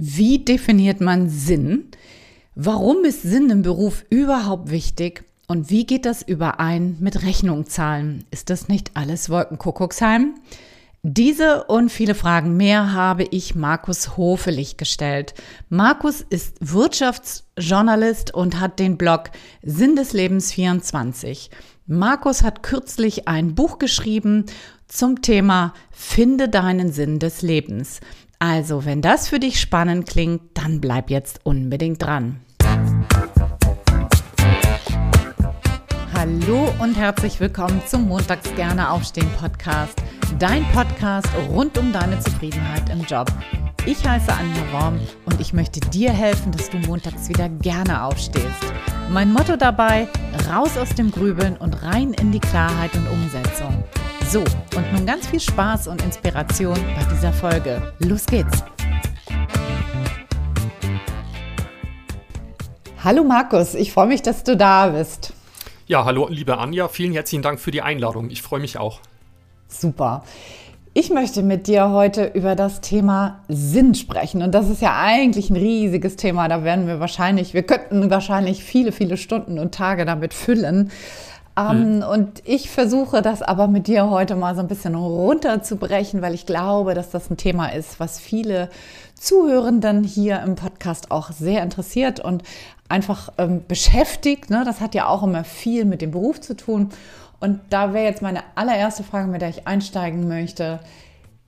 Wie 0.00 0.44
definiert 0.44 1.00
man 1.00 1.28
Sinn? 1.28 1.88
Warum 2.54 3.04
ist 3.04 3.22
Sinn 3.22 3.50
im 3.50 3.62
Beruf 3.62 4.04
überhaupt 4.10 4.70
wichtig? 4.70 5.24
Und 5.48 5.70
wie 5.70 5.86
geht 5.86 6.04
das 6.06 6.22
überein 6.22 6.96
mit 7.00 7.24
Rechnungzahlen? 7.24 8.24
Ist 8.30 8.48
das 8.48 8.68
nicht 8.68 8.92
alles 8.94 9.28
Wolkenkuckucksheim? 9.28 10.36
Diese 11.02 11.64
und 11.64 11.90
viele 11.90 12.14
Fragen 12.14 12.56
mehr 12.56 12.92
habe 12.92 13.24
ich 13.24 13.56
Markus 13.56 14.16
Hofelig 14.16 14.76
gestellt. 14.76 15.34
Markus 15.68 16.20
ist 16.20 16.58
Wirtschaftsjournalist 16.60 18.32
und 18.32 18.60
hat 18.60 18.78
den 18.78 18.98
Blog 18.98 19.30
Sinn 19.62 19.96
des 19.96 20.12
Lebens 20.12 20.52
24. 20.52 21.50
Markus 21.88 22.44
hat 22.44 22.62
kürzlich 22.62 23.26
ein 23.26 23.56
Buch 23.56 23.78
geschrieben 23.78 24.44
zum 24.86 25.22
Thema 25.22 25.74
Finde 25.90 26.48
deinen 26.48 26.92
Sinn 26.92 27.18
des 27.18 27.42
Lebens. 27.42 27.98
Also, 28.40 28.84
wenn 28.84 29.02
das 29.02 29.28
für 29.28 29.40
dich 29.40 29.60
spannend 29.60 30.06
klingt, 30.06 30.40
dann 30.54 30.80
bleib 30.80 31.10
jetzt 31.10 31.40
unbedingt 31.42 32.00
dran. 32.00 32.40
Hallo 36.14 36.72
und 36.78 36.96
herzlich 36.96 37.40
willkommen 37.40 37.82
zum 37.86 38.06
Montags 38.06 38.54
gerne 38.54 38.90
aufstehen 38.90 39.28
Podcast, 39.40 40.00
dein 40.38 40.64
Podcast 40.72 41.26
rund 41.50 41.76
um 41.78 41.92
deine 41.92 42.20
Zufriedenheit 42.20 42.88
im 42.90 43.02
Job. 43.02 43.26
Ich 43.86 44.06
heiße 44.06 44.32
Anja 44.32 44.72
Worm 44.72 45.00
und 45.24 45.40
ich 45.40 45.52
möchte 45.52 45.80
dir 45.80 46.12
helfen, 46.12 46.52
dass 46.52 46.70
du 46.70 46.78
montags 46.78 47.28
wieder 47.28 47.48
gerne 47.48 48.04
aufstehst. 48.04 48.72
Mein 49.10 49.32
Motto 49.32 49.56
dabei, 49.56 50.06
raus 50.48 50.76
aus 50.76 50.94
dem 50.94 51.10
Grübeln 51.10 51.56
und 51.56 51.82
rein 51.82 52.12
in 52.14 52.30
die 52.30 52.40
Klarheit 52.40 52.94
und 52.94 53.08
Umsetzung. 53.08 53.82
So, 54.30 54.40
und 54.40 54.92
nun 54.92 55.06
ganz 55.06 55.26
viel 55.26 55.40
Spaß 55.40 55.88
und 55.88 56.02
Inspiration 56.02 56.74
bei 56.74 57.14
dieser 57.14 57.32
Folge. 57.32 57.94
Los 58.00 58.26
geht's! 58.26 58.62
Hallo 63.02 63.24
Markus, 63.24 63.74
ich 63.74 63.90
freue 63.90 64.08
mich, 64.08 64.20
dass 64.20 64.44
du 64.44 64.54
da 64.54 64.88
bist. 64.88 65.32
Ja, 65.86 66.04
hallo 66.04 66.28
liebe 66.28 66.58
Anja, 66.58 66.88
vielen 66.88 67.14
herzlichen 67.14 67.40
Dank 67.40 67.58
für 67.58 67.70
die 67.70 67.80
Einladung. 67.80 68.28
Ich 68.28 68.42
freue 68.42 68.60
mich 68.60 68.76
auch. 68.76 69.00
Super. 69.66 70.24
Ich 70.92 71.08
möchte 71.08 71.42
mit 71.42 71.66
dir 71.66 71.88
heute 71.88 72.26
über 72.34 72.54
das 72.54 72.82
Thema 72.82 73.40
Sinn 73.48 73.94
sprechen. 73.94 74.42
Und 74.42 74.52
das 74.52 74.68
ist 74.68 74.82
ja 74.82 74.98
eigentlich 75.00 75.48
ein 75.48 75.56
riesiges 75.56 76.16
Thema. 76.16 76.48
Da 76.48 76.64
werden 76.64 76.86
wir 76.86 77.00
wahrscheinlich, 77.00 77.54
wir 77.54 77.62
könnten 77.62 78.10
wahrscheinlich 78.10 78.62
viele, 78.62 78.92
viele 78.92 79.16
Stunden 79.16 79.58
und 79.58 79.74
Tage 79.74 80.04
damit 80.04 80.34
füllen. 80.34 80.90
Ähm, 81.58 81.96
mhm. 81.96 82.02
Und 82.02 82.42
ich 82.44 82.70
versuche 82.70 83.22
das 83.22 83.42
aber 83.42 83.66
mit 83.66 83.86
dir 83.86 84.10
heute 84.10 84.36
mal 84.36 84.54
so 84.54 84.60
ein 84.60 84.68
bisschen 84.68 84.94
runterzubrechen, 84.94 86.22
weil 86.22 86.34
ich 86.34 86.46
glaube, 86.46 86.94
dass 86.94 87.10
das 87.10 87.30
ein 87.30 87.36
Thema 87.36 87.68
ist, 87.68 87.98
was 87.98 88.20
viele 88.20 88.70
Zuhörenden 89.14 90.04
hier 90.04 90.40
im 90.42 90.54
Podcast 90.54 91.10
auch 91.10 91.32
sehr 91.32 91.62
interessiert 91.62 92.20
und 92.20 92.44
einfach 92.88 93.30
ähm, 93.38 93.62
beschäftigt. 93.66 94.50
Ne? 94.50 94.62
Das 94.64 94.80
hat 94.80 94.94
ja 94.94 95.08
auch 95.08 95.22
immer 95.22 95.44
viel 95.44 95.84
mit 95.84 96.00
dem 96.00 96.12
Beruf 96.12 96.40
zu 96.40 96.56
tun. 96.56 96.90
Und 97.40 97.60
da 97.70 97.92
wäre 97.92 98.04
jetzt 98.04 98.22
meine 98.22 98.42
allererste 98.54 99.02
Frage, 99.02 99.28
mit 99.28 99.42
der 99.42 99.48
ich 99.48 99.66
einsteigen 99.66 100.28
möchte. 100.28 100.80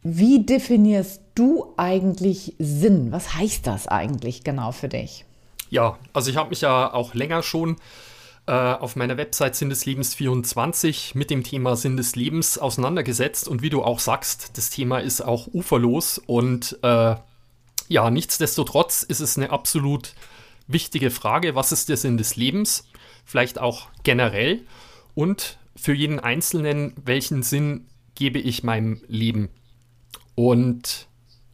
Wie 0.03 0.45
definierst 0.45 1.21
du 1.35 1.67
eigentlich 1.77 2.55
Sinn? 2.59 3.13
Was 3.13 3.35
heißt 3.35 3.67
das 3.67 3.87
eigentlich 3.87 4.45
genau 4.45 4.73
für 4.73 4.89
dich? 4.89 5.25
Ja, 5.69 5.99
also 6.13 6.31
ich 6.31 6.37
habe 6.37 6.51
mich 6.51 6.63
ja 6.63 6.93
auch 6.93 7.15
länger 7.15 7.43
schon 7.43 7.77
auf 8.53 8.97
meiner 8.97 9.17
Website 9.17 9.55
Sinn 9.55 9.71
des 9.71 9.87
Lebens 9.87 10.15
24 10.15 11.15
mit 11.15 11.31
dem 11.31 11.45
Thema 11.45 11.77
Sinn 11.77 11.97
des 11.97 12.17
Lebens 12.17 12.59
auseinandergesetzt. 12.59 13.47
Und 13.47 13.63
wie 13.63 13.71
du 13.71 13.83
auch 13.83 14.01
sagst, 14.01 14.57
das 14.57 14.71
Thema 14.71 14.99
ist 14.99 15.21
auch 15.21 15.47
uferlos. 15.53 16.19
Und 16.19 16.79
äh, 16.83 17.15
ja, 17.89 18.11
nichtsdestotrotz 18.11 19.03
ist 19.03 19.21
es 19.21 19.37
eine 19.37 19.51
absolut 19.51 20.15
wichtige 20.67 21.11
Frage. 21.11 21.55
Was 21.55 21.73
ist 21.73 21.89
der 21.89 21.97
Sinn 21.97 22.17
des 22.17 22.37
Lebens? 22.37 22.89
Vielleicht 23.25 23.59
auch 23.59 23.89
generell. 24.03 24.63
Und 25.15 25.59
für 25.77 25.95
jeden 25.95 26.19
Einzelnen, 26.19 26.95
welchen 27.05 27.43
Sinn 27.43 27.87
gebe 28.15 28.39
ich 28.39 28.65
meinem 28.65 29.01
Leben? 29.07 29.49
Und 30.35 31.07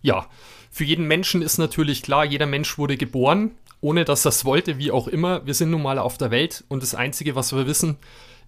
ja, 0.02 0.28
für 0.70 0.84
jeden 0.84 1.06
Menschen 1.06 1.42
ist 1.42 1.58
natürlich 1.58 2.02
klar, 2.02 2.24
jeder 2.24 2.46
Mensch 2.46 2.78
wurde 2.78 2.96
geboren 2.96 3.52
ohne 3.80 4.04
dass 4.04 4.24
es 4.24 4.44
wollte, 4.44 4.78
wie 4.78 4.90
auch 4.90 5.08
immer. 5.08 5.46
Wir 5.46 5.54
sind 5.54 5.70
nun 5.70 5.82
mal 5.82 5.98
auf 5.98 6.18
der 6.18 6.30
Welt 6.30 6.64
und 6.68 6.82
das 6.82 6.94
Einzige, 6.94 7.34
was 7.34 7.54
wir 7.54 7.66
wissen, 7.66 7.96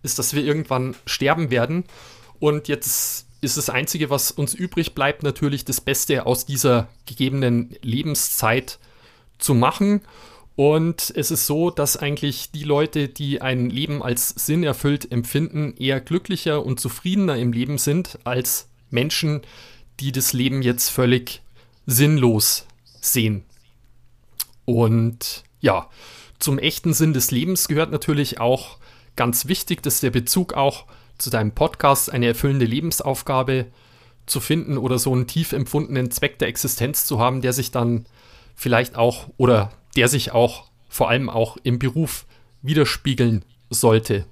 ist, 0.02 0.18
dass 0.18 0.34
wir 0.34 0.44
irgendwann 0.44 0.94
sterben 1.06 1.50
werden. 1.50 1.84
Und 2.38 2.68
jetzt 2.68 3.26
ist 3.40 3.56
das 3.56 3.70
Einzige, 3.70 4.10
was 4.10 4.30
uns 4.30 4.54
übrig 4.54 4.94
bleibt, 4.94 5.22
natürlich 5.22 5.64
das 5.64 5.80
Beste 5.80 6.26
aus 6.26 6.46
dieser 6.46 6.88
gegebenen 7.06 7.76
Lebenszeit 7.82 8.78
zu 9.38 9.54
machen. 9.54 10.00
Und 10.56 11.12
es 11.14 11.30
ist 11.30 11.46
so, 11.46 11.70
dass 11.70 11.96
eigentlich 11.96 12.50
die 12.50 12.64
Leute, 12.64 13.08
die 13.08 13.40
ein 13.40 13.70
Leben 13.70 14.02
als 14.02 14.30
sinnerfüllt 14.30 15.12
empfinden, 15.12 15.74
eher 15.78 16.00
glücklicher 16.00 16.64
und 16.66 16.80
zufriedener 16.80 17.36
im 17.36 17.52
Leben 17.52 17.78
sind 17.78 18.18
als 18.24 18.68
Menschen, 18.90 19.42
die 20.00 20.10
das 20.10 20.32
Leben 20.32 20.62
jetzt 20.62 20.88
völlig 20.88 21.42
sinnlos 21.86 22.66
sehen. 23.00 23.44
Und 24.68 25.44
ja, 25.60 25.88
zum 26.38 26.58
echten 26.58 26.92
Sinn 26.92 27.14
des 27.14 27.30
Lebens 27.30 27.68
gehört 27.68 27.90
natürlich 27.90 28.38
auch 28.38 28.76
ganz 29.16 29.48
wichtig, 29.48 29.82
dass 29.82 30.00
der 30.00 30.10
Bezug 30.10 30.52
auch 30.52 30.84
zu 31.16 31.30
deinem 31.30 31.52
Podcast 31.52 32.12
eine 32.12 32.26
erfüllende 32.26 32.66
Lebensaufgabe 32.66 33.64
zu 34.26 34.40
finden 34.40 34.76
oder 34.76 34.98
so 34.98 35.14
einen 35.14 35.26
tief 35.26 35.54
empfundenen 35.54 36.10
Zweck 36.10 36.38
der 36.38 36.48
Existenz 36.48 37.06
zu 37.06 37.18
haben, 37.18 37.40
der 37.40 37.54
sich 37.54 37.70
dann 37.70 38.04
vielleicht 38.56 38.96
auch 38.96 39.30
oder 39.38 39.72
der 39.96 40.08
sich 40.08 40.32
auch 40.32 40.64
vor 40.90 41.08
allem 41.08 41.30
auch 41.30 41.56
im 41.62 41.78
Beruf 41.78 42.26
widerspiegeln 42.60 43.46
sollte. 43.70 44.26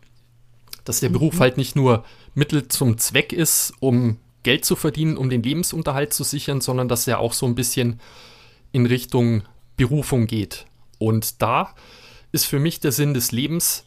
Dass 0.84 1.00
der 1.00 1.08
mhm. 1.08 1.14
Beruf 1.14 1.40
halt 1.40 1.56
nicht 1.56 1.76
nur 1.76 2.04
Mittel 2.34 2.68
zum 2.68 2.98
Zweck 2.98 3.32
ist, 3.32 3.72
um 3.80 4.18
Geld 4.42 4.66
zu 4.66 4.76
verdienen, 4.76 5.16
um 5.16 5.30
den 5.30 5.42
Lebensunterhalt 5.42 6.12
zu 6.12 6.24
sichern, 6.24 6.60
sondern 6.60 6.88
dass 6.88 7.06
er 7.06 7.20
auch 7.20 7.32
so 7.32 7.46
ein 7.46 7.54
bisschen 7.54 8.00
in 8.72 8.84
Richtung 8.84 9.42
Berufung 9.76 10.26
geht. 10.26 10.66
Und 10.98 11.42
da 11.42 11.74
ist 12.32 12.46
für 12.46 12.58
mich 12.58 12.80
der 12.80 12.92
Sinn 12.92 13.14
des 13.14 13.32
Lebens 13.32 13.84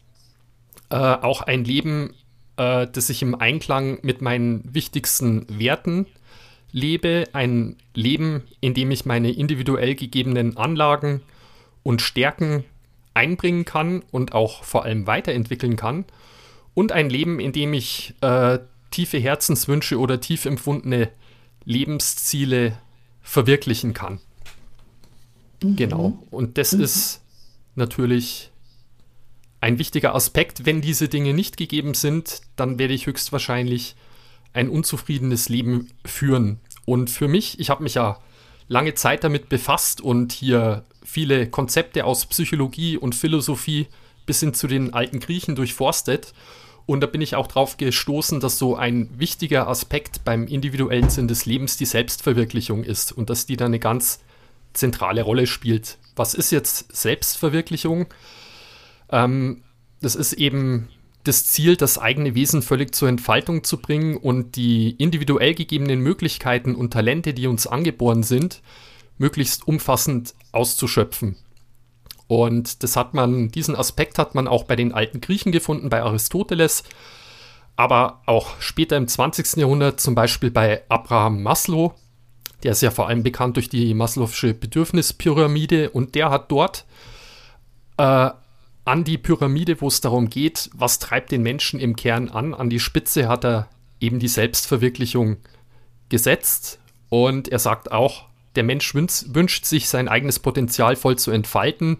äh, 0.90 0.96
auch 0.96 1.42
ein 1.42 1.64
Leben, 1.64 2.14
äh, 2.58 2.88
das 2.88 3.10
ich 3.10 3.22
im 3.22 3.36
Einklang 3.36 4.00
mit 4.02 4.22
meinen 4.22 4.64
wichtigsten 4.74 5.46
Werten 5.60 6.06
lebe. 6.72 7.26
Ein 7.34 7.78
Leben, 7.94 8.44
in 8.62 8.74
dem 8.74 8.92
ich 8.92 9.06
meine 9.06 9.32
individuell 9.32 9.96
gegebenen 9.96 10.58
Anlagen 10.58 11.22
und 11.84 12.02
Stärken 12.02 12.64
einbringen 13.14 13.66
kann 13.66 14.04
und 14.12 14.34
auch 14.34 14.64
vor 14.64 14.86
allem 14.86 15.08
weiterentwickeln 15.08 15.76
kann. 15.76 16.06
Und 16.74 16.92
ein 16.92 17.10
Leben, 17.10 17.40
in 17.40 17.52
dem 17.52 17.74
ich 17.74 18.14
äh, 18.22 18.60
tiefe 18.92 19.18
Herzenswünsche 19.18 20.00
oder 20.00 20.22
tief 20.22 20.46
empfundene 20.46 21.10
Lebensziele 21.66 22.78
verwirklichen 23.22 23.94
kann. 23.94 24.20
Mhm. 25.64 25.75
Genau. 25.75 26.24
Und 26.31 26.58
das 26.58 26.74
mhm. 26.74 26.81
ist 26.81 27.22
natürlich 27.75 28.52
ein 29.62 29.80
wichtiger 29.80 30.16
Aspekt. 30.16 30.66
Wenn 30.66 30.81
diese 30.81 31.08
Dinge 31.08 31.34
nicht 31.34 31.58
gegeben 31.58 31.94
sind, 31.94 32.42
dann 32.56 32.80
werde 32.80 32.94
ich 32.94 33.08
höchstwahrscheinlich 33.08 33.96
ein 34.53 34.70
unzufriedenes 34.70 35.50
Leben 35.50 35.90
führen. 36.06 36.59
Und 36.86 37.09
für 37.09 37.28
mich, 37.28 37.59
ich 37.59 37.70
habe 37.70 37.84
mich 37.84 37.96
ja 37.96 38.20
lange 38.68 38.94
Zeit 38.94 39.24
damit 39.24 39.50
befasst 39.50 40.02
und 40.02 40.31
hier 40.31 40.86
viele 41.03 41.50
Konzepte 41.50 42.06
aus 42.06 42.26
Psychologie 42.26 42.97
und 42.97 43.16
Philosophie 43.16 43.88
bis 44.26 44.40
hin 44.40 44.53
zu 44.53 44.68
den 44.68 44.94
alten 44.94 45.20
Griechen 45.20 45.56
durchforstet. 45.56 46.34
Und 46.86 47.02
da 47.02 47.08
bin 47.08 47.22
ich 47.22 47.36
auch 47.36 47.47
drauf 47.47 47.78
gestoßen, 47.78 48.40
dass 48.40 48.58
so 48.58 48.76
ein 48.76 49.09
wichtiger 49.20 49.68
Aspekt 49.68 50.24
beim 50.24 50.47
individuellen 50.47 51.09
Sinn 51.09 51.28
des 51.28 51.46
Lebens 51.46 51.78
die 51.78 51.86
Selbstverwirklichung 51.86 52.84
ist 52.84 53.12
und 53.12 53.30
dass 53.30 53.46
die 53.46 53.58
da 53.58 53.66
eine 53.66 53.80
ganz 53.80 54.22
zentrale 54.74 55.24
Rolle 55.24 55.47
spielt. 55.47 55.97
Was 56.16 56.34
ist 56.34 56.52
jetzt 56.52 56.96
Selbstverwirklichung? 56.96 58.08
Ähm, 59.11 59.64
das 60.02 60.16
ist 60.16 60.34
eben 60.34 60.90
das 61.23 61.46
Ziel, 61.46 61.76
das 61.76 61.97
eigene 61.97 62.35
Wesen 62.35 62.61
völlig 62.61 62.96
zur 62.96 63.09
Entfaltung 63.09 63.64
zu 63.64 63.78
bringen 63.78 64.17
und 64.17 64.55
die 64.55 64.91
individuell 64.91 65.53
gegebenen 65.53 65.99
Möglichkeiten 65.99 66.76
und 66.76 66.91
Talente, 66.91 67.34
die 67.34 67.47
uns 67.47 67.67
angeboren 67.67 68.23
sind, 68.23 68.61
möglichst 69.17 69.67
umfassend 69.67 70.34
auszuschöpfen. 70.52 71.35
Und 72.28 72.84
das 72.84 72.96
hat 72.96 73.14
man, 73.14 73.49
diesen 73.49 73.76
Aspekt 73.76 74.17
hat 74.17 74.35
man 74.35 74.47
auch 74.47 74.64
bei 74.64 74.76
den 74.76 74.94
alten 74.94 75.20
Griechen 75.20 75.52
gefunden, 75.52 75.90
bei 75.90 76.02
Aristoteles, 76.02 76.84
aber 77.76 78.22
auch 78.26 78.59
später 78.59 78.97
im 78.97 79.08
20. 79.08 79.58
Jahrhundert, 79.58 79.99
zum 79.99 80.16
Beispiel 80.16 80.52
bei 80.52 80.84
Abraham 80.90 81.44
Maslow, 81.44 81.96
der 82.64 82.73
ist 82.73 82.82
ja 82.82 82.91
vor 82.91 83.08
allem 83.08 83.23
bekannt 83.23 83.56
durch 83.56 83.70
die 83.70 83.94
Maslow'sche 83.94 84.53
Bedürfnispyramide 84.53 85.90
und 85.90 86.16
der 86.16 86.29
hat 86.29 86.52
dort 86.52 86.85
äh, 87.97 88.29
an 88.85 89.03
die 89.03 89.17
Pyramide, 89.17 89.82
wo 89.82 89.88
es 89.88 90.02
darum 90.02 90.29
geht, 90.29 90.70
was 90.73 91.00
treibt 91.00 91.32
den 91.32 91.44
Menschen 91.44 91.79
im 91.79 91.96
Kern 91.96 92.29
an, 92.29 92.53
an 92.53 92.70
die 92.70 92.79
Spitze 92.79 93.28
hat 93.28 93.46
er 93.46 93.70
eben 94.00 94.20
die 94.20 94.28
Selbstverwirklichung 94.28 95.38
gesetzt 96.09 96.79
und 97.09 97.47
er 97.50 97.59
sagt 97.59 97.91
auch, 97.91 98.29
der 98.56 98.64
Mensch 98.64 98.94
wünscht 98.94 99.66
sich, 99.66 99.88
sein 99.90 100.08
eigenes 100.08 100.40
Potenzial 100.40 100.96
voll 100.96 101.17
zu 101.17 101.32
entfalten. 101.32 101.97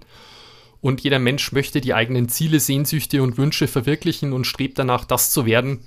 Und 0.82 1.02
jeder 1.02 1.20
Mensch 1.20 1.52
möchte 1.52 1.82
die 1.82 1.94
eigenen 1.94 2.30
Ziele, 2.30 2.60
Sehnsüchte 2.60 3.22
und 3.22 3.38
Wünsche 3.38 3.68
verwirklichen 3.68 4.34
und 4.34 4.48
strebt 4.48 4.80
danach, 4.80 5.06
das 5.06 5.32
zu 5.32 5.46
werden, 5.46 5.82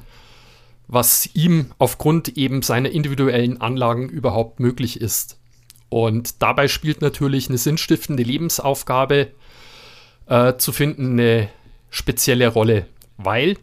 was 0.93 1.27
ihm 1.33 1.73
aufgrund 1.79 2.37
eben 2.37 2.61
seiner 2.61 2.91
individuellen 2.91 3.63
Anlagen 3.63 4.11
überhaupt 4.11 4.61
möglich 4.61 5.01
ist. 5.01 5.39
Und 5.89 6.43
dabei 6.43 6.69
spielt 6.69 7.01
natürlich 7.01 7.49
eine 7.49 7.57
sinnstiftende 7.57 8.23
Lebensaufgabe 8.23 9.29
äh, 10.27 10.55
zu 10.59 10.71
finden 10.71 11.19
eine 11.19 11.49
spezielle 11.89 12.47
Rolle, 12.49 12.87
weil 13.17 13.57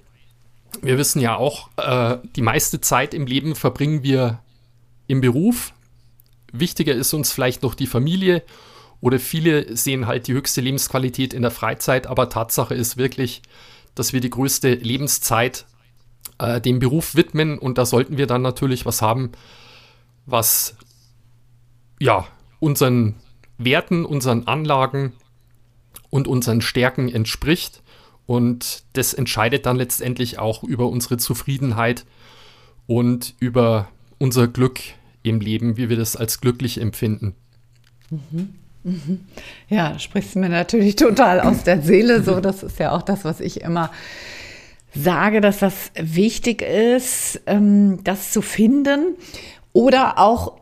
wir 0.82 0.98
wissen 0.98 1.22
ja 1.22 1.36
auch, 1.36 1.70
äh, 1.78 2.18
die 2.36 2.42
meiste 2.42 2.82
Zeit 2.82 3.14
im 3.14 3.28
Leben 3.28 3.54
verbringen 3.54 4.02
wir 4.02 4.40
im 5.06 5.22
Beruf. 5.22 5.74
Wichtiger 6.52 6.96
ist 6.96 7.14
uns 7.14 7.32
vielleicht 7.32 7.62
noch 7.62 7.76
die 7.76 7.88
Familie 7.88 8.42
oder 9.02 9.20
viele 9.20 9.78
sehen 9.78 10.08
halt 10.08 10.26
die 10.26 10.34
höchste 10.34 10.62
Lebensqualität 10.62 11.36
in 11.36 11.44
der 11.44 11.52
Freizeit, 11.52 12.08
aber 12.08 12.28
Tatsache 12.30 12.74
ist 12.74 12.98
wirklich, 12.98 13.44
dass 13.94 14.14
wir 14.14 14.20
die 14.20 14.32
größte 14.32 14.74
Lebenszeit 14.74 15.68
äh, 16.40 16.60
dem 16.60 16.80
Beruf 16.80 17.16
widmen 17.16 17.60
und 17.60 17.78
da 17.78 17.86
sollten 17.86 18.18
wir 18.18 18.28
dann 18.28 18.42
natürlich 18.42 18.86
was 18.86 19.02
haben, 19.02 19.32
was 20.26 20.76
ja 22.00 22.28
unseren 22.60 23.16
Werten, 23.58 24.06
unseren 24.06 24.48
Anlagen 24.48 25.14
und 26.10 26.28
unseren 26.28 26.62
Stärken 26.62 27.10
entspricht. 27.10 27.84
Und 28.26 28.84
das 28.94 29.14
entscheidet 29.14 29.66
dann 29.66 29.78
letztendlich 29.78 30.40
auch 30.40 30.64
über 30.64 30.88
unsere 30.88 31.18
Zufriedenheit 31.18 32.06
und 32.86 33.34
über 33.40 33.90
unser 34.18 34.48
Glück 34.48 34.80
im 35.24 35.42
Leben, 35.42 35.78
wie 35.78 35.90
wir 35.90 35.98
das 35.98 36.16
als 36.16 36.40
glücklich 36.40 36.80
empfinden. 36.80 37.36
Mhm. 38.10 38.50
Mhm. 38.84 39.20
Ja, 39.68 40.00
sprichst 40.00 40.36
du 40.36 40.40
mir 40.40 40.50
natürlich 40.50 40.96
total 40.96 41.42
aus 41.42 41.64
der 41.64 41.82
Seele. 41.82 42.24
So, 42.24 42.40
das 42.40 42.64
ist 42.64 42.80
ja 42.80 42.92
auch 42.92 43.02
das, 43.02 43.26
was 43.26 43.40
ich 43.40 43.62
immer 43.62 43.92
sage, 45.04 45.42
dass 45.42 45.60
das 45.60 45.92
wichtig 45.96 46.62
ist, 46.62 47.42
ähm, 47.46 48.04
das 48.04 48.32
zu 48.32 48.42
finden. 48.42 49.16
Oder 49.74 50.18
auch 50.18 50.58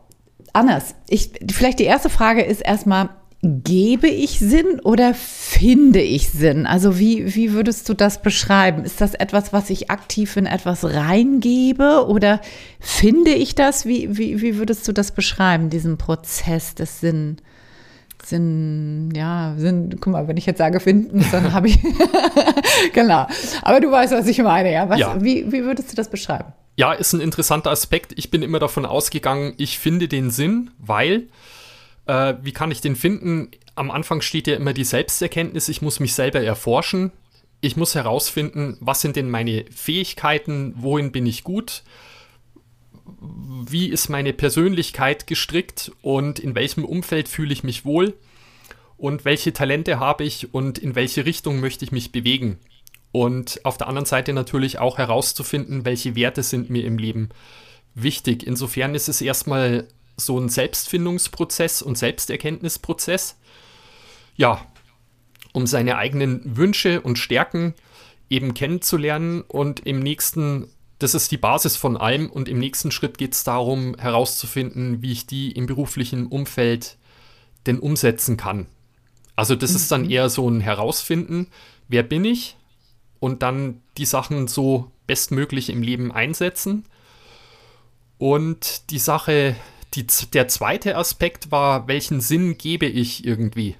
anders. 0.52 0.94
Ich, 1.08 1.30
vielleicht 1.50 1.78
die 1.78 1.84
erste 1.84 2.10
Frage 2.10 2.42
ist 2.42 2.60
erstmal, 2.60 3.10
gebe 3.42 4.08
ich 4.08 4.40
Sinn 4.40 4.80
oder 4.82 5.14
finde 5.14 6.00
ich 6.00 6.30
Sinn? 6.30 6.66
Also 6.66 6.98
wie, 6.98 7.34
wie 7.36 7.52
würdest 7.52 7.88
du 7.88 7.94
das 7.94 8.20
beschreiben? 8.20 8.84
Ist 8.84 9.00
das 9.00 9.14
etwas, 9.14 9.52
was 9.52 9.70
ich 9.70 9.90
aktiv 9.90 10.36
in 10.36 10.46
etwas 10.46 10.84
reingebe 10.84 12.06
oder 12.08 12.40
finde 12.80 13.32
ich 13.32 13.54
das? 13.54 13.86
Wie, 13.86 14.18
wie, 14.18 14.42
wie 14.42 14.56
würdest 14.56 14.88
du 14.88 14.92
das 14.92 15.12
beschreiben, 15.12 15.70
diesen 15.70 15.98
Prozess 15.98 16.74
des 16.74 17.00
Sinn? 17.00 17.36
Sinn, 18.28 19.10
ja, 19.14 19.54
Sinn, 19.56 19.96
guck 20.00 20.12
mal, 20.12 20.28
wenn 20.28 20.36
ich 20.36 20.46
jetzt 20.46 20.58
sage 20.58 20.80
finden, 20.80 21.24
dann 21.32 21.52
habe 21.52 21.68
ich, 21.68 21.78
genau. 22.92 23.26
Aber 23.62 23.80
du 23.80 23.90
weißt, 23.90 24.12
was 24.12 24.26
ich 24.26 24.38
meine, 24.38 24.72
ja. 24.72 24.88
Was, 24.88 24.98
ja. 24.98 25.22
Wie, 25.22 25.50
wie 25.50 25.64
würdest 25.64 25.92
du 25.92 25.96
das 25.96 26.10
beschreiben? 26.10 26.52
Ja, 26.76 26.92
ist 26.92 27.12
ein 27.12 27.20
interessanter 27.20 27.70
Aspekt. 27.70 28.12
Ich 28.16 28.30
bin 28.30 28.42
immer 28.42 28.58
davon 28.58 28.86
ausgegangen, 28.86 29.54
ich 29.56 29.78
finde 29.78 30.08
den 30.08 30.30
Sinn, 30.30 30.70
weil 30.78 31.28
äh, 32.06 32.34
wie 32.42 32.52
kann 32.52 32.70
ich 32.70 32.80
den 32.80 32.96
finden? 32.96 33.50
Am 33.74 33.90
Anfang 33.90 34.20
steht 34.20 34.46
ja 34.46 34.56
immer 34.56 34.72
die 34.72 34.84
Selbsterkenntnis, 34.84 35.68
ich 35.68 35.82
muss 35.82 36.00
mich 36.00 36.14
selber 36.14 36.40
erforschen. 36.40 37.12
Ich 37.60 37.76
muss 37.76 37.96
herausfinden, 37.96 38.76
was 38.80 39.00
sind 39.00 39.16
denn 39.16 39.30
meine 39.30 39.64
Fähigkeiten, 39.74 40.74
wohin 40.76 41.10
bin 41.10 41.26
ich 41.26 41.42
gut, 41.42 41.82
wie 43.20 43.88
ist 43.88 44.08
meine 44.08 44.32
Persönlichkeit 44.32 45.26
gestrickt 45.26 45.92
und 46.02 46.38
in 46.38 46.54
welchem 46.54 46.84
Umfeld 46.84 47.28
fühle 47.28 47.52
ich 47.52 47.64
mich 47.64 47.84
wohl 47.84 48.14
und 48.96 49.24
welche 49.24 49.52
Talente 49.52 49.98
habe 49.98 50.24
ich 50.24 50.52
und 50.52 50.78
in 50.78 50.94
welche 50.94 51.24
Richtung 51.24 51.60
möchte 51.60 51.84
ich 51.84 51.92
mich 51.92 52.12
bewegen. 52.12 52.58
Und 53.12 53.64
auf 53.64 53.78
der 53.78 53.86
anderen 53.88 54.06
Seite 54.06 54.32
natürlich 54.32 54.78
auch 54.78 54.98
herauszufinden, 54.98 55.84
welche 55.84 56.14
Werte 56.14 56.42
sind 56.42 56.68
mir 56.68 56.84
im 56.84 56.98
Leben 56.98 57.30
wichtig. 57.94 58.46
Insofern 58.46 58.94
ist 58.94 59.08
es 59.08 59.20
erstmal 59.20 59.88
so 60.16 60.38
ein 60.38 60.48
Selbstfindungsprozess 60.48 61.80
und 61.80 61.96
Selbsterkenntnisprozess. 61.96 63.38
Ja, 64.36 64.64
um 65.52 65.66
seine 65.66 65.96
eigenen 65.96 66.56
Wünsche 66.56 67.00
und 67.00 67.18
Stärken 67.18 67.74
eben 68.30 68.54
kennenzulernen 68.54 69.42
und 69.42 69.86
im 69.86 70.00
nächsten, 70.00 70.68
das 70.98 71.14
ist 71.14 71.30
die 71.30 71.36
Basis 71.36 71.76
von 71.76 71.96
allem 71.96 72.30
und 72.30 72.48
im 72.48 72.58
nächsten 72.58 72.90
Schritt 72.90 73.18
geht 73.18 73.34
es 73.34 73.44
darum 73.44 73.96
herauszufinden, 73.98 75.02
wie 75.02 75.12
ich 75.12 75.26
die 75.26 75.52
im 75.52 75.66
beruflichen 75.66 76.26
Umfeld 76.26 76.96
denn 77.66 77.78
umsetzen 77.78 78.36
kann. 78.36 78.66
Also 79.36 79.54
das 79.54 79.70
mhm. 79.70 79.76
ist 79.76 79.92
dann 79.92 80.02
mhm. 80.02 80.10
eher 80.10 80.28
so 80.30 80.48
ein 80.48 80.60
Herausfinden, 80.60 81.48
wer 81.88 82.02
bin 82.02 82.24
ich 82.24 82.56
und 83.20 83.42
dann 83.42 83.80
die 83.96 84.06
Sachen 84.06 84.48
so 84.48 84.90
bestmöglich 85.06 85.70
im 85.70 85.82
Leben 85.82 86.12
einsetzen. 86.12 86.84
Und 88.18 88.90
die 88.90 88.98
Sache 88.98 89.54
die, 89.94 90.06
der 90.32 90.48
zweite 90.48 90.96
Aspekt 90.96 91.50
war, 91.50 91.88
welchen 91.88 92.20
Sinn 92.20 92.58
gebe 92.58 92.86
ich 92.86 93.24
irgendwie? 93.24 93.76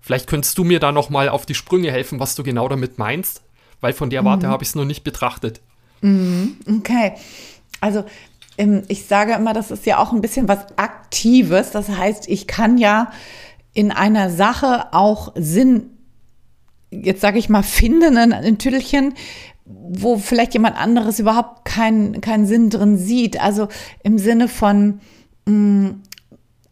Vielleicht 0.00 0.26
könntest 0.26 0.56
du 0.58 0.64
mir 0.64 0.80
da 0.80 0.92
noch 0.92 1.10
mal 1.10 1.28
auf 1.28 1.46
die 1.46 1.54
Sprünge 1.54 1.90
helfen, 1.90 2.20
was 2.20 2.34
du 2.34 2.42
genau 2.42 2.68
damit 2.68 2.98
meinst, 2.98 3.42
weil 3.80 3.92
von 3.92 4.10
der 4.10 4.24
Warte 4.24 4.46
mhm. 4.46 4.50
habe 4.50 4.62
ich 4.62 4.70
es 4.70 4.74
noch 4.74 4.84
nicht 4.84 5.04
betrachtet. 5.04 5.60
Mhm. 6.00 6.56
Okay, 6.78 7.14
also 7.80 8.04
ähm, 8.58 8.82
ich 8.88 9.06
sage 9.06 9.34
immer, 9.34 9.52
das 9.52 9.70
ist 9.70 9.86
ja 9.86 9.98
auch 9.98 10.12
ein 10.12 10.20
bisschen 10.20 10.48
was 10.48 10.66
Aktives. 10.76 11.70
Das 11.70 11.88
heißt, 11.88 12.28
ich 12.28 12.46
kann 12.46 12.78
ja 12.78 13.10
in 13.74 13.92
einer 13.92 14.30
Sache 14.30 14.92
auch 14.92 15.32
Sinn, 15.36 15.90
jetzt 16.90 17.20
sage 17.20 17.38
ich 17.38 17.48
mal, 17.48 17.62
finden, 17.62 18.16
ein 18.16 18.58
Tüdelchen, 18.58 19.14
wo 19.64 20.16
vielleicht 20.16 20.54
jemand 20.54 20.76
anderes 20.76 21.18
überhaupt 21.18 21.64
keinen 21.64 22.20
keinen 22.20 22.46
Sinn 22.46 22.70
drin 22.70 22.96
sieht. 22.96 23.40
Also 23.40 23.68
im 24.02 24.18
Sinne 24.18 24.48
von, 24.48 25.00
mm, 25.46 25.88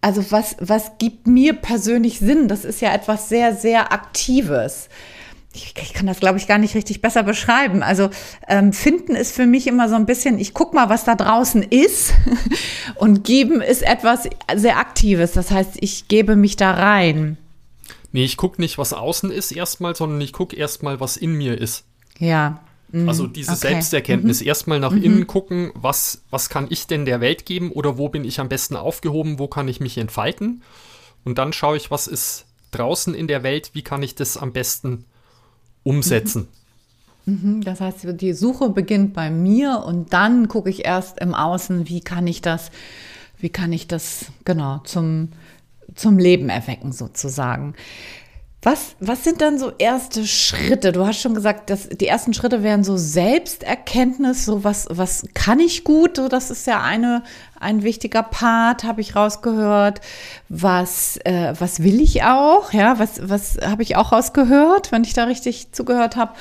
also 0.00 0.24
was, 0.30 0.56
was 0.60 0.92
gibt 0.98 1.26
mir 1.26 1.54
persönlich 1.54 2.20
Sinn? 2.20 2.46
Das 2.48 2.64
ist 2.64 2.80
ja 2.80 2.94
etwas 2.94 3.28
sehr, 3.28 3.54
sehr 3.54 3.92
Aktives. 3.92 4.88
Ich, 5.54 5.74
ich 5.80 5.94
kann 5.94 6.06
das, 6.06 6.20
glaube 6.20 6.38
ich, 6.38 6.46
gar 6.46 6.58
nicht 6.58 6.74
richtig 6.74 7.00
besser 7.00 7.22
beschreiben. 7.22 7.82
Also 7.82 8.10
ähm, 8.48 8.72
finden 8.72 9.14
ist 9.14 9.34
für 9.34 9.46
mich 9.46 9.66
immer 9.66 9.88
so 9.88 9.94
ein 9.94 10.04
bisschen, 10.04 10.38
ich 10.38 10.52
guck 10.52 10.74
mal, 10.74 10.88
was 10.88 11.04
da 11.04 11.14
draußen 11.14 11.62
ist 11.62 12.12
und 12.96 13.24
geben 13.24 13.60
ist 13.60 13.82
etwas 13.82 14.28
sehr 14.54 14.78
Aktives. 14.78 15.32
Das 15.32 15.50
heißt, 15.50 15.76
ich 15.80 16.08
gebe 16.08 16.36
mich 16.36 16.56
da 16.56 16.72
rein. 16.72 17.38
Nee, 18.12 18.24
ich 18.24 18.36
gucke 18.36 18.60
nicht, 18.60 18.78
was 18.78 18.92
außen 18.92 19.30
ist 19.30 19.52
erstmal, 19.52 19.96
sondern 19.96 20.20
ich 20.20 20.32
gucke 20.32 20.56
erstmal, 20.56 21.00
was 21.00 21.16
in 21.16 21.34
mir 21.34 21.60
ist. 21.60 21.84
Ja, 22.18 22.60
Mhm. 22.94 23.08
Also 23.08 23.26
diese 23.26 23.52
okay. 23.52 23.68
Selbsterkenntnis, 23.68 24.40
mhm. 24.40 24.46
erstmal 24.46 24.78
nach 24.78 24.92
mhm. 24.92 25.02
innen 25.02 25.26
gucken, 25.26 25.72
was, 25.74 26.22
was 26.30 26.48
kann 26.48 26.68
ich 26.70 26.86
denn 26.86 27.04
der 27.04 27.20
Welt 27.20 27.44
geben 27.44 27.72
oder 27.72 27.98
wo 27.98 28.08
bin 28.08 28.24
ich 28.24 28.38
am 28.38 28.48
besten 28.48 28.76
aufgehoben, 28.76 29.40
wo 29.40 29.48
kann 29.48 29.66
ich 29.66 29.80
mich 29.80 29.98
entfalten. 29.98 30.62
Und 31.24 31.38
dann 31.38 31.52
schaue 31.52 31.76
ich, 31.76 31.90
was 31.90 32.06
ist 32.06 32.46
draußen 32.70 33.12
in 33.14 33.26
der 33.26 33.42
Welt, 33.42 33.70
wie 33.72 33.82
kann 33.82 34.02
ich 34.02 34.14
das 34.14 34.36
am 34.36 34.52
besten 34.52 35.06
umsetzen. 35.84 36.48
Mhm. 37.26 37.62
Das 37.62 37.80
heißt, 37.80 38.06
die 38.20 38.32
Suche 38.32 38.70
beginnt 38.70 39.14
bei 39.14 39.30
mir 39.30 39.82
und 39.86 40.12
dann 40.12 40.48
gucke 40.48 40.70
ich 40.70 40.84
erst 40.84 41.20
im 41.20 41.34
Außen, 41.34 41.88
wie 41.88 42.00
kann 42.00 42.26
ich 42.26 42.42
das, 42.42 42.70
wie 43.38 43.48
kann 43.48 43.72
ich 43.72 43.86
das 43.86 44.26
genau 44.44 44.78
zum, 44.84 45.28
zum 45.94 46.18
Leben 46.18 46.48
erwecken 46.48 46.92
sozusagen. 46.92 47.74
Was, 48.64 48.96
was 48.98 49.22
sind 49.24 49.42
dann 49.42 49.58
so 49.58 49.72
erste 49.76 50.26
Schritte? 50.26 50.92
Du 50.92 51.06
hast 51.06 51.20
schon 51.20 51.34
gesagt, 51.34 51.68
dass 51.68 51.86
die 51.86 52.06
ersten 52.06 52.32
Schritte 52.32 52.62
wären 52.62 52.82
so 52.82 52.96
Selbsterkenntnis, 52.96 54.46
so 54.46 54.64
was, 54.64 54.86
was 54.90 55.26
kann 55.34 55.60
ich 55.60 55.84
gut? 55.84 56.16
So, 56.16 56.28
das 56.28 56.50
ist 56.50 56.66
ja 56.66 56.82
eine, 56.82 57.22
ein 57.60 57.82
wichtiger 57.82 58.22
Part, 58.22 58.84
habe 58.84 59.02
ich 59.02 59.14
rausgehört. 59.14 60.00
Was, 60.48 61.18
äh, 61.24 61.52
was 61.58 61.82
will 61.82 62.00
ich 62.00 62.24
auch? 62.24 62.72
Ja, 62.72 62.98
was, 62.98 63.28
was 63.28 63.58
habe 63.62 63.82
ich 63.82 63.96
auch 63.96 64.12
rausgehört, 64.12 64.92
wenn 64.92 65.04
ich 65.04 65.12
da 65.12 65.24
richtig 65.24 65.72
zugehört 65.72 66.16
habe? 66.16 66.32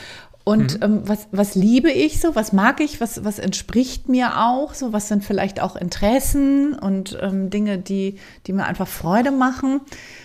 Und 0.45 0.77
mhm. 0.77 0.83
ähm, 0.83 1.01
was, 1.03 1.27
was 1.31 1.55
liebe 1.55 1.91
ich 1.91 2.21
so? 2.21 2.35
Was 2.35 2.53
mag 2.53 2.79
ich? 2.79 3.01
Was, 3.01 3.25
was 3.25 3.37
entspricht 3.37 4.07
mir 4.07 4.41
auch? 4.41 4.73
So, 4.73 4.93
was 4.93 5.09
sind 5.09 5.25
vielleicht 5.25 5.61
auch 5.61 5.75
Interessen 5.75 6.73
und 6.73 7.17
ähm, 7.21 7.49
Dinge, 7.49 7.77
die, 7.79 8.15
die 8.47 8.53
mir 8.53 8.65
einfach 8.65 8.87
Freude 8.87 9.31
machen? 9.31 9.81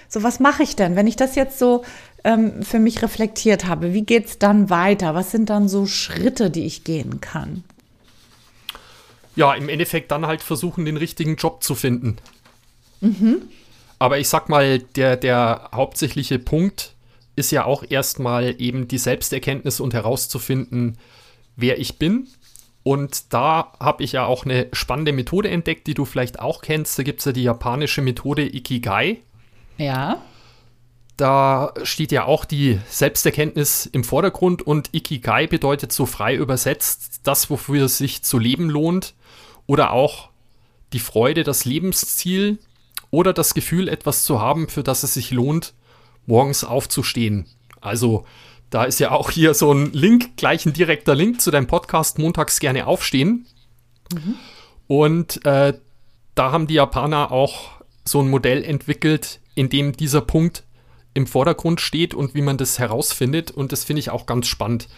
So, 0.08 0.22
was 0.22 0.40
mache 0.40 0.62
ich 0.62 0.74
denn, 0.76 0.96
wenn 0.96 1.06
ich 1.06 1.16
das 1.16 1.34
jetzt 1.34 1.58
so 1.58 1.84
ähm, 2.24 2.62
für 2.62 2.78
mich 2.78 3.02
reflektiert 3.02 3.66
habe? 3.66 3.92
Wie 3.92 4.02
geht 4.02 4.26
es 4.26 4.38
dann 4.38 4.70
weiter? 4.70 5.14
Was 5.14 5.30
sind 5.30 5.50
dann 5.50 5.68
so 5.68 5.86
Schritte, 5.86 6.50
die 6.50 6.64
ich 6.64 6.84
gehen 6.84 7.20
kann? 7.20 7.62
Ja, 9.36 9.54
im 9.54 9.68
Endeffekt 9.68 10.10
dann 10.10 10.26
halt 10.26 10.42
versuchen, 10.42 10.84
den 10.84 10.96
richtigen 10.96 11.36
Job 11.36 11.62
zu 11.62 11.74
finden. 11.74 12.16
Mhm. 13.00 13.42
Aber 14.00 14.18
ich 14.18 14.28
sag 14.28 14.48
mal, 14.48 14.78
der, 14.78 15.16
der 15.16 15.70
hauptsächliche 15.74 16.38
Punkt 16.38 16.94
ist 17.36 17.52
ja 17.52 17.64
auch 17.64 17.84
erstmal 17.88 18.60
eben 18.60 18.88
die 18.88 18.98
Selbsterkenntnis 18.98 19.78
und 19.78 19.94
herauszufinden, 19.94 20.98
wer 21.56 21.78
ich 21.78 21.98
bin 21.98 22.26
Und 22.88 23.34
da 23.34 23.74
habe 23.80 24.02
ich 24.02 24.12
ja 24.12 24.24
auch 24.24 24.46
eine 24.46 24.68
spannende 24.72 25.12
Methode 25.12 25.50
entdeckt, 25.50 25.86
die 25.86 25.92
du 25.92 26.06
vielleicht 26.06 26.40
auch 26.40 26.62
kennst. 26.62 26.98
Da 26.98 27.02
gibt 27.02 27.18
es 27.18 27.26
ja 27.26 27.32
die 27.32 27.42
japanische 27.42 28.00
Methode 28.00 28.42
Ikigai. 28.42 29.18
Ja. 29.78 30.22
Da 31.16 31.72
steht 31.82 32.12
ja 32.12 32.26
auch 32.26 32.44
die 32.44 32.78
Selbsterkenntnis 32.88 33.86
im 33.86 34.04
Vordergrund 34.04 34.62
und 34.62 34.90
Ikigai 34.92 35.46
bedeutet 35.46 35.92
so 35.92 36.06
frei 36.06 36.36
übersetzt 36.36 37.22
das, 37.24 37.50
wofür 37.50 37.86
es 37.86 37.98
sich 37.98 38.22
zu 38.22 38.38
leben 38.38 38.70
lohnt 38.70 39.14
oder 39.66 39.92
auch 39.92 40.28
die 40.92 41.00
Freude, 41.00 41.42
das 41.42 41.64
Lebensziel 41.64 42.58
oder 43.10 43.32
das 43.32 43.54
Gefühl, 43.54 43.88
etwas 43.88 44.22
zu 44.22 44.40
haben, 44.40 44.68
für 44.68 44.82
das 44.82 45.02
es 45.02 45.14
sich 45.14 45.30
lohnt, 45.30 45.74
morgens 46.26 46.62
aufzustehen. 46.62 47.46
Also 47.80 48.24
da 48.70 48.84
ist 48.84 49.00
ja 49.00 49.10
auch 49.10 49.30
hier 49.30 49.54
so 49.54 49.72
ein 49.72 49.92
Link, 49.92 50.36
gleich 50.36 50.66
ein 50.66 50.72
direkter 50.72 51.14
Link 51.14 51.40
zu 51.40 51.50
deinem 51.50 51.66
Podcast 51.66 52.18
Montags 52.18 52.60
gerne 52.60 52.86
aufstehen. 52.86 53.46
Mhm. 54.12 54.34
Und 54.86 55.44
äh, 55.46 55.74
da 56.34 56.52
haben 56.52 56.66
die 56.66 56.74
Japaner 56.74 57.32
auch 57.32 57.72
so 58.04 58.20
ein 58.20 58.30
Modell 58.30 58.62
entwickelt, 58.62 59.40
in 59.58 59.68
dem 59.68 59.92
dieser 59.92 60.20
Punkt 60.20 60.62
im 61.14 61.26
Vordergrund 61.26 61.80
steht 61.80 62.14
und 62.14 62.34
wie 62.34 62.42
man 62.42 62.58
das 62.58 62.78
herausfindet. 62.78 63.50
Und 63.50 63.72
das 63.72 63.82
finde 63.82 63.98
ich 63.98 64.10
auch 64.10 64.24
ganz 64.24 64.46
spannend. 64.46 64.88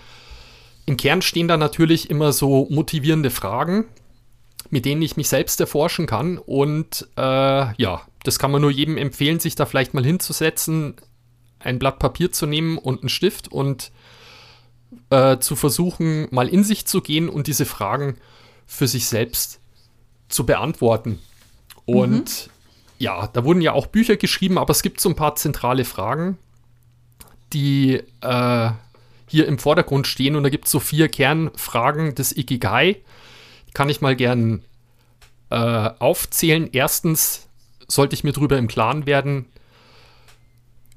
Im 0.84 0.98
Kern 0.98 1.22
stehen 1.22 1.48
da 1.48 1.56
natürlich 1.56 2.10
immer 2.10 2.32
so 2.32 2.66
motivierende 2.68 3.30
Fragen, 3.30 3.86
mit 4.68 4.84
denen 4.84 5.00
ich 5.00 5.16
mich 5.16 5.30
selbst 5.30 5.60
erforschen 5.60 6.06
kann. 6.06 6.36
Und 6.36 7.08
äh, 7.16 7.22
ja, 7.82 8.02
das 8.22 8.38
kann 8.38 8.50
man 8.50 8.60
nur 8.60 8.70
jedem 8.70 8.98
empfehlen, 8.98 9.40
sich 9.40 9.54
da 9.54 9.64
vielleicht 9.64 9.94
mal 9.94 10.04
hinzusetzen, 10.04 10.96
ein 11.58 11.78
Blatt 11.78 11.98
Papier 11.98 12.30
zu 12.30 12.44
nehmen 12.44 12.76
und 12.76 13.00
einen 13.00 13.08
Stift 13.08 13.48
und 13.48 13.90
äh, 15.08 15.38
zu 15.38 15.56
versuchen, 15.56 16.28
mal 16.32 16.48
in 16.48 16.64
sich 16.64 16.86
zu 16.86 17.00
gehen 17.00 17.30
und 17.30 17.46
diese 17.46 17.64
Fragen 17.64 18.18
für 18.66 18.86
sich 18.86 19.06
selbst 19.06 19.58
zu 20.28 20.44
beantworten. 20.44 21.18
Und 21.86 22.46
mhm. 22.46 22.59
Ja, 23.00 23.28
da 23.28 23.45
wurden 23.45 23.62
ja 23.62 23.73
auch 23.73 23.87
Bücher 23.87 24.16
geschrieben, 24.16 24.59
aber 24.59 24.73
es 24.73 24.83
gibt 24.83 25.00
so 25.00 25.09
ein 25.09 25.16
paar 25.16 25.35
zentrale 25.35 25.87
Fragen, 25.87 26.37
die 27.54 28.02
äh, 28.21 28.71
hier 29.26 29.49
im 29.49 29.59
Vordergrund 29.59 30.07
stehen. 30.07 30.37
Und 30.37 30.42
da 30.42 30.50
gibt 30.50 30.66
es 30.66 30.71
so 30.71 30.80
vier 30.80 31.09
Kernfragen 31.09 32.14
des 32.14 32.37
Ikigai. 32.37 32.99
Die 33.69 33.73
kann 33.73 33.88
ich 33.88 34.02
mal 34.02 34.14
gern 34.14 34.62
äh, 35.49 35.57
aufzählen. 35.99 36.69
Erstens 36.73 37.49
sollte 37.88 38.14
ich 38.14 38.23
mir 38.23 38.33
darüber 38.33 38.59
im 38.59 38.69
Klaren 38.69 39.07
werden, 39.07 39.47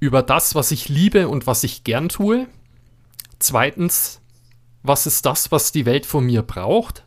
über 0.02 0.22
das, 0.22 0.56
was 0.56 0.72
ich 0.72 0.90
liebe 0.90 1.30
und 1.30 1.48
was 1.48 1.64
ich 1.64 1.86
gern 1.86 2.10
tue. 2.10 2.48
Zweitens, 3.40 4.20
was 4.84 5.06
ist 5.06 5.26
das, 5.26 5.54
was 5.54 5.72
die 5.72 5.86
Welt 5.86 6.06
von 6.06 6.26
mir 6.26 6.42
braucht? 6.42 7.06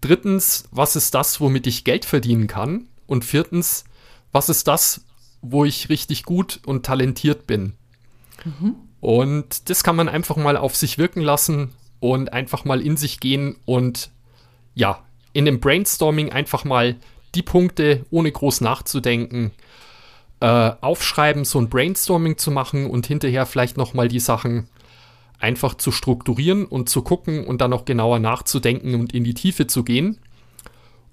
Drittens, 0.00 0.64
was 0.70 0.96
ist 0.96 1.14
das, 1.14 1.38
womit 1.38 1.66
ich 1.66 1.84
Geld 1.84 2.06
verdienen 2.06 2.46
kann? 2.46 2.86
Und 3.06 3.24
viertens, 3.24 3.84
was 4.36 4.50
ist 4.50 4.68
das, 4.68 5.00
wo 5.40 5.64
ich 5.64 5.88
richtig 5.88 6.24
gut 6.24 6.60
und 6.66 6.84
talentiert 6.84 7.46
bin? 7.46 7.72
Mhm. 8.44 8.74
Und 9.00 9.70
das 9.70 9.82
kann 9.82 9.96
man 9.96 10.10
einfach 10.10 10.36
mal 10.36 10.58
auf 10.58 10.76
sich 10.76 10.98
wirken 10.98 11.22
lassen 11.22 11.72
und 12.00 12.34
einfach 12.34 12.66
mal 12.66 12.82
in 12.82 12.98
sich 12.98 13.18
gehen 13.18 13.56
und 13.64 14.10
ja, 14.74 15.02
in 15.32 15.46
dem 15.46 15.58
Brainstorming 15.58 16.32
einfach 16.32 16.64
mal 16.64 16.96
die 17.34 17.42
Punkte, 17.42 18.04
ohne 18.10 18.30
groß 18.30 18.60
nachzudenken, 18.60 19.52
äh, 20.40 20.72
aufschreiben, 20.82 21.46
so 21.46 21.58
ein 21.58 21.70
Brainstorming 21.70 22.36
zu 22.36 22.50
machen 22.50 22.90
und 22.90 23.06
hinterher 23.06 23.46
vielleicht 23.46 23.78
nochmal 23.78 24.08
die 24.08 24.20
Sachen 24.20 24.68
einfach 25.38 25.76
zu 25.76 25.92
strukturieren 25.92 26.66
und 26.66 26.90
zu 26.90 27.00
gucken 27.00 27.46
und 27.46 27.62
dann 27.62 27.70
noch 27.70 27.86
genauer 27.86 28.18
nachzudenken 28.18 28.96
und 28.96 29.14
in 29.14 29.24
die 29.24 29.34
Tiefe 29.34 29.66
zu 29.66 29.82
gehen. 29.82 30.18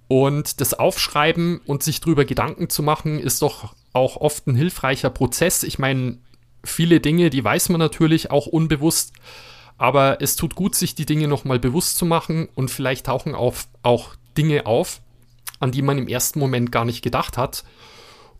Und 0.08 0.62
das 0.62 0.74
Aufschreiben 0.74 1.62
und 1.66 1.84
sich 1.84 2.02
darüber 2.02 2.26
Gedanken 2.26 2.70
zu 2.70 2.84
machen, 2.84 3.20
ist 3.20 3.42
doch 3.42 3.74
auch 3.94 4.18
oft 4.18 4.48
ein 4.48 4.56
hilfreicher 4.56 5.10
Prozess. 5.10 5.64
Ich 5.64 5.80
meine, 5.80 6.18
viele 6.64 7.00
Dinge, 7.00 7.30
die 7.30 7.44
weiß 7.44 7.70
man 7.70 7.80
natürlich 7.80 8.32
auch 8.32 8.48
unbewusst, 8.48 9.14
aber 9.78 10.22
es 10.22 10.36
tut 10.36 10.56
gut, 10.56 10.76
sich 10.76 10.96
die 10.96 11.06
Dinge 11.06 11.28
nochmal 11.28 11.60
bewusst 11.60 11.98
zu 11.98 12.06
machen 12.06 12.48
und 12.56 12.70
vielleicht 12.70 13.08
tauchen 13.08 13.36
auf, 13.36 13.68
auch 13.82 14.16
Dinge 14.38 14.66
auf, 14.66 15.02
an 15.60 15.72
die 15.72 15.82
man 15.82 15.98
im 15.98 16.08
ersten 16.08 16.40
Moment 16.40 16.72
gar 16.72 16.86
nicht 16.86 17.02
gedacht 17.02 17.38
hat 17.38 17.64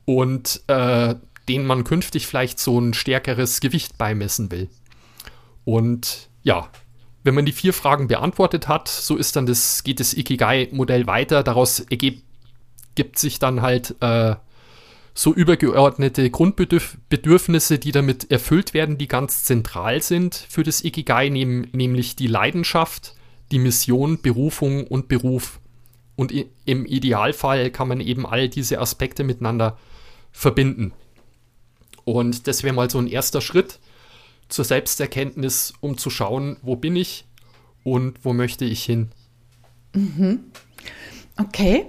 und 0.06 0.62
äh, 0.68 1.16
denen 1.48 1.66
man 1.66 1.84
künftig 1.84 2.28
vielleicht 2.28 2.60
so 2.60 2.80
ein 2.80 2.94
stärkeres 2.94 3.60
Gewicht 3.60 3.98
beimessen 3.98 4.52
will. 4.52 4.70
Und 5.66 6.30
ja, 6.44 6.70
wenn 7.24 7.36
man 7.36 7.46
die 7.46 7.52
vier 7.54 7.74
Fragen 7.74 8.08
beantwortet 8.08 8.68
hat, 8.68 8.88
so 8.88 9.16
ist 9.16 9.36
dann 9.36 9.46
das, 9.46 9.84
geht 9.84 10.00
das 10.00 10.14
Ikigai-Modell 10.14 11.08
weiter. 11.08 11.44
Daraus 11.44 11.80
ergibt 11.80 12.24
sich 13.18 13.40
dann 13.40 13.62
halt 13.62 13.96
äh, 14.02 14.36
so 15.14 15.34
übergeordnete 15.34 16.30
Grundbedürfnisse, 16.30 17.80
die 17.80 17.92
damit 17.92 18.30
erfüllt 18.32 18.74
werden, 18.74 18.98
die 18.98 19.08
ganz 19.08 19.44
zentral 19.44 20.02
sind 20.02 20.36
für 20.36 20.64
das 20.64 20.84
Ikigai, 20.84 21.30
nehm, 21.30 21.68
nämlich 21.72 22.16
die 22.16 22.28
Leidenschaft, 22.28 23.16
die 23.52 23.60
Mission, 23.60 24.22
Berufung 24.22 24.86
und 24.88 25.08
Beruf. 25.08 25.60
Und 26.16 26.34
im 26.66 26.86
Idealfall 26.86 27.72
kann 27.72 27.88
man 27.88 28.02
eben 28.02 28.26
all 28.26 28.50
diese 28.50 28.80
Aspekte 28.80 29.24
miteinander 29.24 29.78
verbinden. 30.32 30.92
Und 32.06 32.48
das 32.48 32.64
wäre 32.64 32.74
mal 32.76 32.90
so 32.90 33.00
ein 33.00 33.08
erster 33.08 33.40
Schritt 33.40 33.80
zur 34.50 34.66
Selbsterkenntnis, 34.66 35.74
um 35.80 35.98
zu 35.98 36.10
schauen, 36.10 36.58
wo 36.62 36.76
bin 36.76 36.96
ich 36.96 37.26
und 37.84 38.24
wo 38.24 38.34
möchte 38.34 38.66
ich 38.66 38.84
hin. 38.84 39.12
Mhm. 39.94 40.46
Okay. 41.38 41.86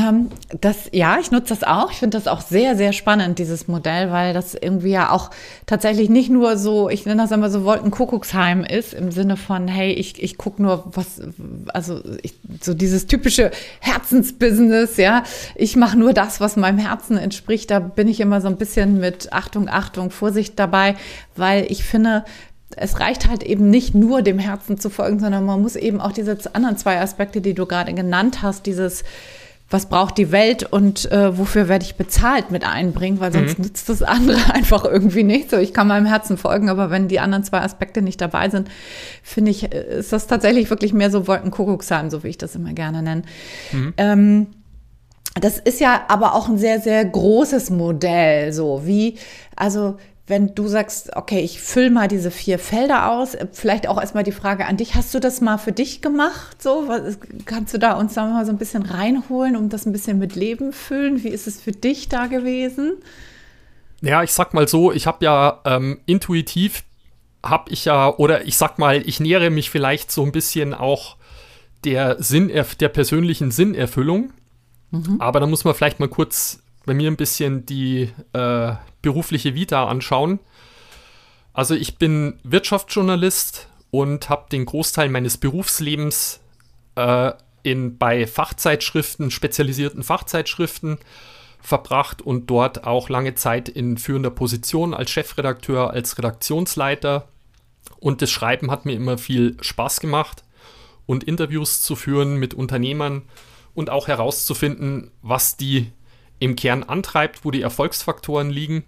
Ähm, 0.00 0.30
das, 0.60 0.88
ja, 0.92 1.18
ich 1.20 1.30
nutze 1.30 1.48
das 1.48 1.64
auch. 1.64 1.90
Ich 1.90 1.98
finde 1.98 2.16
das 2.16 2.26
auch 2.26 2.40
sehr, 2.40 2.76
sehr 2.76 2.92
spannend, 2.92 3.38
dieses 3.38 3.68
Modell, 3.68 4.10
weil 4.10 4.32
das 4.32 4.54
irgendwie 4.54 4.90
ja 4.90 5.10
auch 5.10 5.30
tatsächlich 5.66 6.08
nicht 6.08 6.30
nur 6.30 6.56
so, 6.56 6.88
ich 6.88 7.06
nenne 7.06 7.22
das 7.22 7.32
immer 7.32 7.50
so 7.50 7.64
Wolkenkuckucksheim 7.64 8.64
ist, 8.64 8.94
im 8.94 9.10
Sinne 9.10 9.36
von, 9.36 9.68
hey, 9.68 9.92
ich, 9.92 10.22
ich 10.22 10.38
gucke 10.38 10.62
nur, 10.62 10.84
was, 10.94 11.20
also 11.68 12.00
ich, 12.22 12.34
so 12.60 12.74
dieses 12.74 13.06
typische 13.06 13.50
Herzensbusiness, 13.80 14.96
ja. 14.96 15.24
Ich 15.54 15.76
mache 15.76 15.98
nur 15.98 16.12
das, 16.12 16.40
was 16.40 16.56
meinem 16.56 16.78
Herzen 16.78 17.18
entspricht. 17.18 17.70
Da 17.70 17.78
bin 17.80 18.08
ich 18.08 18.20
immer 18.20 18.40
so 18.40 18.48
ein 18.48 18.56
bisschen 18.56 19.00
mit 19.00 19.32
Achtung, 19.32 19.68
Achtung, 19.68 20.10
Vorsicht 20.10 20.58
dabei, 20.58 20.96
weil 21.36 21.66
ich 21.70 21.84
finde, 21.84 22.24
es 22.76 23.00
reicht 23.00 23.28
halt 23.28 23.42
eben 23.42 23.68
nicht 23.68 23.94
nur 23.94 24.22
dem 24.22 24.38
Herzen 24.38 24.78
zu 24.78 24.88
folgen, 24.88 25.18
sondern 25.18 25.44
man 25.44 25.60
muss 25.60 25.76
eben 25.76 26.00
auch 26.00 26.12
diese 26.12 26.38
anderen 26.52 26.76
zwei 26.76 27.00
Aspekte, 27.00 27.40
die 27.40 27.54
du 27.54 27.66
gerade 27.66 27.92
genannt 27.92 28.42
hast, 28.42 28.66
dieses 28.66 29.02
was 29.70 29.86
braucht 29.86 30.18
die 30.18 30.32
Welt 30.32 30.64
und 30.64 31.10
äh, 31.12 31.38
wofür 31.38 31.68
werde 31.68 31.84
ich 31.84 31.94
bezahlt 31.94 32.50
mit 32.50 32.66
einbringen, 32.66 33.20
weil 33.20 33.32
sonst 33.32 33.58
mhm. 33.58 33.66
nützt 33.66 33.88
das 33.88 34.02
andere 34.02 34.38
einfach 34.52 34.84
irgendwie 34.84 35.22
nicht. 35.22 35.50
So, 35.50 35.58
ich 35.58 35.72
kann 35.72 35.86
meinem 35.86 36.06
Herzen 36.06 36.36
folgen, 36.36 36.68
aber 36.68 36.90
wenn 36.90 37.06
die 37.06 37.20
anderen 37.20 37.44
zwei 37.44 37.60
Aspekte 37.60 38.02
nicht 38.02 38.20
dabei 38.20 38.50
sind, 38.50 38.68
finde 39.22 39.52
ich, 39.52 39.72
äh, 39.72 39.98
ist 39.98 40.12
das 40.12 40.26
tatsächlich 40.26 40.68
wirklich 40.70 40.92
mehr 40.92 41.10
so 41.10 41.28
Wolkenkuckucksheim, 41.28 42.10
so 42.10 42.24
wie 42.24 42.28
ich 42.28 42.38
das 42.38 42.56
immer 42.56 42.72
gerne 42.72 43.02
nenne. 43.02 43.22
Mhm. 43.70 43.94
Ähm, 43.96 44.46
das 45.40 45.58
ist 45.58 45.80
ja 45.80 46.02
aber 46.08 46.34
auch 46.34 46.48
ein 46.48 46.58
sehr, 46.58 46.80
sehr 46.80 47.04
großes 47.04 47.70
Modell, 47.70 48.52
so 48.52 48.82
wie, 48.84 49.18
also 49.54 49.96
wenn 50.30 50.54
du 50.54 50.68
sagst, 50.68 51.16
okay, 51.16 51.40
ich 51.40 51.60
fülle 51.60 51.90
mal 51.90 52.08
diese 52.08 52.30
vier 52.30 52.58
Felder 52.58 53.10
aus, 53.10 53.36
vielleicht 53.52 53.88
auch 53.88 54.00
erstmal 54.00 54.22
die 54.22 54.32
Frage 54.32 54.64
an 54.64 54.76
dich, 54.76 54.94
hast 54.94 55.12
du 55.12 55.18
das 55.18 55.40
mal 55.40 55.58
für 55.58 55.72
dich 55.72 56.00
gemacht? 56.00 56.62
So, 56.62 56.84
was, 56.86 57.18
kannst 57.44 57.74
du 57.74 57.78
da 57.78 57.94
uns 57.94 58.14
da 58.14 58.24
mal 58.24 58.46
so 58.46 58.52
ein 58.52 58.56
bisschen 58.56 58.82
reinholen, 58.82 59.56
um 59.56 59.68
das 59.68 59.86
ein 59.86 59.92
bisschen 59.92 60.18
mit 60.18 60.36
Leben 60.36 60.72
füllen? 60.72 61.22
Wie 61.24 61.28
ist 61.28 61.46
es 61.46 61.60
für 61.60 61.72
dich 61.72 62.08
da 62.08 62.28
gewesen? 62.28 62.94
Ja, 64.00 64.22
ich 64.22 64.32
sag 64.32 64.54
mal 64.54 64.68
so, 64.68 64.92
ich 64.92 65.06
habe 65.06 65.24
ja 65.24 65.60
ähm, 65.64 66.00
intuitiv, 66.06 66.84
habe 67.44 67.70
ich 67.70 67.84
ja, 67.84 68.16
oder 68.16 68.46
ich 68.46 68.56
sag 68.56 68.78
mal, 68.78 69.02
ich 69.06 69.20
nähere 69.20 69.50
mich 69.50 69.68
vielleicht 69.68 70.12
so 70.12 70.22
ein 70.22 70.32
bisschen 70.32 70.72
auch 70.72 71.16
der 71.84 72.22
Sinn, 72.22 72.48
der 72.48 72.88
persönlichen 72.88 73.50
Sinnerfüllung. 73.50 74.32
Mhm. 74.92 75.20
Aber 75.20 75.40
da 75.40 75.46
muss 75.46 75.64
man 75.64 75.74
vielleicht 75.74 76.00
mal 76.00 76.08
kurz 76.08 76.62
bei 76.86 76.94
mir 76.94 77.10
ein 77.10 77.16
bisschen 77.16 77.66
die 77.66 78.10
äh, 78.32 78.72
berufliche 79.02 79.54
Vita 79.54 79.86
anschauen. 79.86 80.40
Also 81.52 81.74
ich 81.74 81.98
bin 81.98 82.38
Wirtschaftsjournalist 82.42 83.68
und 83.90 84.28
habe 84.28 84.46
den 84.50 84.64
Großteil 84.64 85.08
meines 85.08 85.36
Berufslebens 85.36 86.40
äh, 86.94 87.32
in, 87.62 87.98
bei 87.98 88.26
Fachzeitschriften, 88.26 89.30
spezialisierten 89.30 90.02
Fachzeitschriften 90.02 90.98
verbracht 91.60 92.22
und 92.22 92.48
dort 92.48 92.84
auch 92.84 93.08
lange 93.08 93.34
Zeit 93.34 93.68
in 93.68 93.98
führender 93.98 94.30
Position 94.30 94.94
als 94.94 95.10
Chefredakteur, 95.10 95.90
als 95.90 96.16
Redaktionsleiter. 96.16 97.28
Und 97.98 98.22
das 98.22 98.30
Schreiben 98.30 98.70
hat 98.70 98.86
mir 98.86 98.94
immer 98.94 99.18
viel 99.18 99.56
Spaß 99.60 100.00
gemacht 100.00 100.42
und 101.06 101.24
Interviews 101.24 101.82
zu 101.82 101.96
führen 101.96 102.36
mit 102.36 102.54
Unternehmern 102.54 103.22
und 103.74 103.90
auch 103.90 104.08
herauszufinden, 104.08 105.10
was 105.22 105.56
die 105.56 105.92
im 106.40 106.56
Kern 106.56 106.82
antreibt, 106.82 107.44
wo 107.44 107.52
die 107.52 107.62
Erfolgsfaktoren 107.62 108.50
liegen 108.50 108.82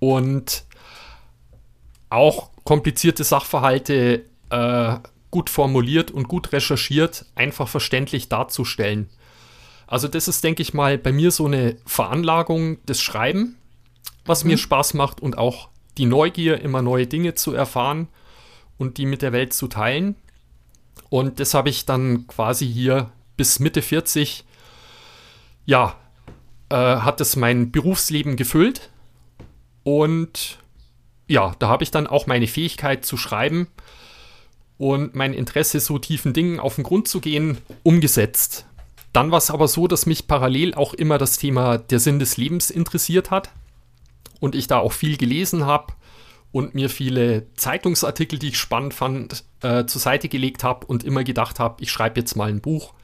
und 0.00 0.64
auch 2.10 2.50
komplizierte 2.64 3.24
Sachverhalte 3.24 4.26
äh, 4.50 4.96
gut 5.30 5.48
formuliert 5.48 6.10
und 6.10 6.28
gut 6.28 6.52
recherchiert, 6.52 7.24
einfach 7.34 7.68
verständlich 7.68 8.28
darzustellen. 8.28 9.08
Also 9.86 10.08
das 10.08 10.28
ist, 10.28 10.44
denke 10.44 10.62
ich 10.62 10.74
mal, 10.74 10.98
bei 10.98 11.12
mir 11.12 11.30
so 11.30 11.46
eine 11.46 11.76
Veranlagung 11.86 12.84
des 12.84 13.00
Schreiben, 13.00 13.56
was 14.24 14.44
mhm. 14.44 14.50
mir 14.50 14.58
Spaß 14.58 14.94
macht 14.94 15.20
und 15.20 15.38
auch 15.38 15.68
die 15.98 16.06
Neugier, 16.06 16.60
immer 16.60 16.82
neue 16.82 17.06
Dinge 17.06 17.34
zu 17.34 17.52
erfahren 17.52 18.08
und 18.76 18.98
die 18.98 19.06
mit 19.06 19.22
der 19.22 19.32
Welt 19.32 19.52
zu 19.52 19.68
teilen. 19.68 20.16
Und 21.10 21.38
das 21.40 21.54
habe 21.54 21.68
ich 21.68 21.86
dann 21.86 22.26
quasi 22.26 22.66
hier 22.66 23.10
bis 23.36 23.60
Mitte 23.60 23.82
40, 23.82 24.44
ja, 25.66 25.96
äh, 26.70 26.74
hat 26.74 27.20
es 27.20 27.36
mein 27.36 27.70
Berufsleben 27.70 28.36
gefüllt. 28.36 28.90
Und 29.82 30.58
ja, 31.28 31.54
da 31.58 31.68
habe 31.68 31.84
ich 31.84 31.90
dann 31.90 32.06
auch 32.06 32.26
meine 32.26 32.46
Fähigkeit 32.46 33.04
zu 33.04 33.16
schreiben 33.16 33.68
und 34.78 35.14
mein 35.14 35.34
Interesse, 35.34 35.78
so 35.78 35.98
tiefen 35.98 36.32
Dingen 36.32 36.58
auf 36.58 36.76
den 36.76 36.84
Grund 36.84 37.06
zu 37.06 37.20
gehen, 37.20 37.58
umgesetzt. 37.82 38.66
Dann 39.12 39.30
war 39.30 39.38
es 39.38 39.50
aber 39.50 39.68
so, 39.68 39.86
dass 39.86 40.06
mich 40.06 40.26
parallel 40.26 40.74
auch 40.74 40.94
immer 40.94 41.18
das 41.18 41.36
Thema 41.36 41.78
der 41.78 41.98
Sinn 41.98 42.18
des 42.18 42.36
Lebens 42.36 42.70
interessiert 42.70 43.30
hat 43.30 43.50
und 44.38 44.54
ich 44.54 44.68
da 44.68 44.78
auch 44.78 44.92
viel 44.92 45.16
gelesen 45.16 45.66
habe 45.66 45.92
und 46.52 46.74
mir 46.74 46.88
viele 46.88 47.46
Zeitungsartikel, 47.54 48.38
die 48.38 48.48
ich 48.48 48.58
spannend 48.58 48.94
fand, 48.94 49.44
äh, 49.62 49.84
zur 49.86 50.00
Seite 50.00 50.28
gelegt 50.28 50.64
habe 50.64 50.86
und 50.86 51.04
immer 51.04 51.24
gedacht 51.24 51.60
habe, 51.60 51.82
ich 51.82 51.90
schreibe 51.90 52.20
jetzt 52.20 52.36
mal 52.36 52.48
ein 52.48 52.60
Buch. 52.60 52.94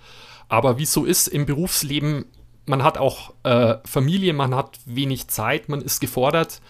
Aber 0.49 0.79
wie 0.79 0.87
so 0.87 1.05
ist 1.05 1.29
im 1.29 1.47
Berufsleben, 1.47 2.25
man 2.67 2.83
hat 2.83 2.99
auch 2.99 3.33
äh, 3.45 3.77
Familie, 3.85 4.33
man 4.33 4.55
hat 4.55 4.79
wenig 4.85 5.29
Zeit, 5.29 5.69
man 5.69 5.81
ist 5.81 6.01
gefordert 6.01 6.61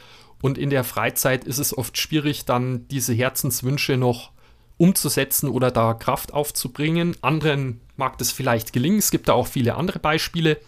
und 0.43 0.59
in 0.59 0.71
der 0.71 0.85
Freizeit 0.85 1.45
ist 1.45 1.59
es 1.59 1.77
oft 1.77 1.99
schwierig, 1.99 2.45
dann 2.45 2.87
diese 2.89 3.15
Herzenswünsche 3.15 3.97
noch 3.97 4.31
umzusetzen 4.77 5.49
oder 5.49 5.71
da 5.71 5.95
Kraft 5.95 6.35
aufzubringen. 6.35 7.17
Anderen 7.23 7.81
mag 7.97 8.19
das 8.19 8.31
vielleicht 8.31 8.73
gelingen. 8.73 8.99
Es 8.99 9.11
gibt 9.11 9.29
da 9.29 9.33
auch 9.33 9.47
viele 9.47 9.75
andere 9.75 9.99
Beispiele. 9.99 10.59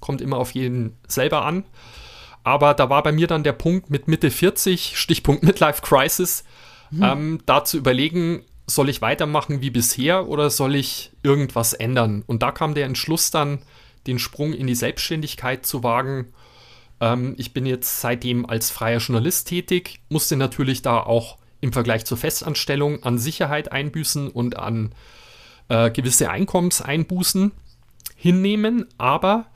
Kommt 0.00 0.20
immer 0.20 0.36
auf 0.36 0.50
jeden 0.50 0.96
selber 1.08 1.44
an. 1.44 1.64
Aber 2.42 2.74
da 2.74 2.90
war 2.90 3.02
bei 3.02 3.12
mir 3.12 3.26
dann 3.26 3.42
der 3.42 3.52
Punkt 3.52 3.88
mit 3.88 4.06
Mitte 4.06 4.30
40, 4.30 4.98
Stichpunkt 4.98 5.42
Midlife 5.44 5.80
Crisis, 5.80 6.44
mhm. 6.90 7.02
ähm, 7.02 7.38
da 7.46 7.64
zu 7.64 7.78
überlegen, 7.78 8.42
soll 8.66 8.88
ich 8.88 9.02
weitermachen 9.02 9.62
wie 9.62 9.70
bisher 9.70 10.28
oder 10.28 10.50
soll 10.50 10.74
ich 10.74 11.12
irgendwas 11.22 11.72
ändern? 11.72 12.22
Und 12.26 12.42
da 12.42 12.52
kam 12.52 12.74
der 12.74 12.86
Entschluss 12.86 13.30
dann, 13.30 13.60
den 14.06 14.18
Sprung 14.18 14.52
in 14.52 14.66
die 14.66 14.74
Selbstständigkeit 14.74 15.66
zu 15.66 15.82
wagen. 15.82 16.32
Ähm, 17.00 17.34
ich 17.38 17.52
bin 17.52 17.66
jetzt 17.66 18.00
seitdem 18.00 18.46
als 18.46 18.70
freier 18.70 18.98
Journalist 18.98 19.48
tätig, 19.48 20.00
musste 20.08 20.36
natürlich 20.36 20.82
da 20.82 21.00
auch 21.00 21.38
im 21.60 21.72
Vergleich 21.72 22.04
zur 22.04 22.18
Festanstellung 22.18 23.02
an 23.02 23.18
Sicherheit 23.18 23.72
einbüßen 23.72 24.28
und 24.28 24.58
an 24.58 24.94
äh, 25.68 25.90
gewisse 25.90 26.30
Einkommenseinbußen 26.30 27.52
hinnehmen, 28.16 28.86
aber 28.98 29.46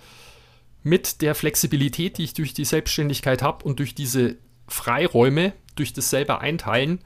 mit 0.82 1.20
der 1.20 1.34
Flexibilität, 1.34 2.18
die 2.18 2.24
ich 2.24 2.34
durch 2.34 2.54
die 2.54 2.64
Selbstständigkeit 2.64 3.42
habe 3.42 3.64
und 3.64 3.78
durch 3.78 3.94
diese 3.94 4.36
Freiräume, 4.68 5.52
durch 5.76 5.92
das 5.92 6.10
selber 6.10 6.40
Einteilen, 6.40 7.00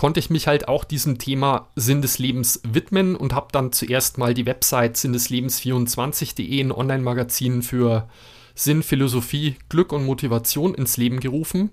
konnte 0.00 0.18
ich 0.18 0.30
mich 0.30 0.46
halt 0.46 0.66
auch 0.66 0.84
diesem 0.84 1.18
Thema 1.18 1.68
Sinn 1.76 2.00
des 2.00 2.18
Lebens 2.18 2.62
widmen 2.66 3.14
und 3.14 3.34
habe 3.34 3.48
dann 3.52 3.70
zuerst 3.70 4.16
mal 4.16 4.32
die 4.32 4.46
Website 4.46 4.96
sinndeslebens24.de, 4.96 6.58
ein 6.58 6.72
Online-Magazin 6.72 7.60
für 7.60 8.08
Sinn, 8.54 8.82
Philosophie, 8.82 9.56
Glück 9.68 9.92
und 9.92 10.06
Motivation 10.06 10.72
ins 10.72 10.96
Leben 10.96 11.20
gerufen 11.20 11.68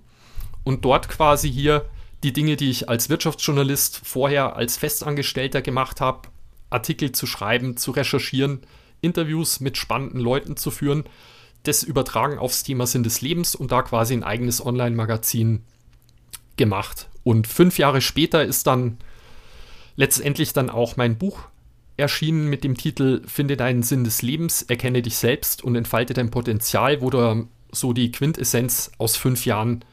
und 0.65 0.84
dort 0.84 1.07
quasi 1.07 1.50
hier 1.50 1.86
die 2.22 2.34
Dinge, 2.34 2.57
die 2.57 2.69
ich 2.69 2.89
als 2.89 3.07
Wirtschaftsjournalist 3.07 4.01
vorher 4.03 4.57
als 4.57 4.75
Festangestellter 4.75 5.62
gemacht 5.62 6.01
habe, 6.01 6.27
Artikel 6.69 7.13
zu 7.13 7.27
schreiben, 7.27 7.77
zu 7.77 7.91
recherchieren, 7.91 8.60
Interviews 9.00 9.62
mit 9.62 9.77
spannenden 9.77 10.19
Leuten 10.19 10.57
zu 10.57 10.69
führen, 10.69 11.05
das 11.63 11.81
übertragen 11.81 12.39
aufs 12.39 12.63
Thema 12.63 12.88
Sinn 12.88 13.03
des 13.03 13.22
Lebens 13.22 13.55
und 13.55 13.72
da 13.72 13.84
quasi 13.84 14.13
ein 14.13 14.25
eigenes 14.25 14.65
Online-Magazin 14.65 15.63
gemacht. 16.57 17.07
Und 17.27 17.46
fünf 17.46 17.77
Jahre 17.77 17.99
später 17.99 18.45
ist 18.45 18.67
dann 18.67 18.99
letztendlich 19.97 20.54
dann 20.54 20.69
auch 20.69 20.95
mein 20.95 21.17
Buch 21.17 21.41
erschienen 21.97 22.47
mit 22.47 22.63
dem 22.63 22.78
Titel 22.78 23.21
Finde 23.28 23.58
deinen 23.58 23.84
Sinn 23.84 24.06
des 24.06 24.21
Lebens, 24.21 24.62
erkenne 24.62 25.02
dich 25.02 25.17
selbst 25.17 25.62
und 25.62 25.75
entfalte 25.75 26.13
dein 26.13 26.32
Potenzial, 26.32 27.02
wo 27.02 27.10
da 27.10 27.43
so 27.69 27.91
die 27.91 28.13
Quintessenz 28.13 28.91
aus 28.97 29.17
fünf 29.17 29.45
Jahren 29.45 29.84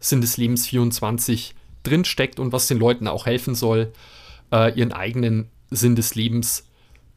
Sinn 0.00 0.20
des 0.20 0.36
Lebens 0.36 0.66
24 0.66 1.54
drinsteckt 1.84 2.40
und 2.40 2.50
was 2.50 2.66
den 2.66 2.80
Leuten 2.80 3.06
auch 3.06 3.24
helfen 3.24 3.54
soll, 3.54 3.92
äh, 4.50 4.76
ihren 4.76 4.92
eigenen 4.92 5.48
Sinn 5.70 5.94
des 5.94 6.16
Lebens 6.16 6.66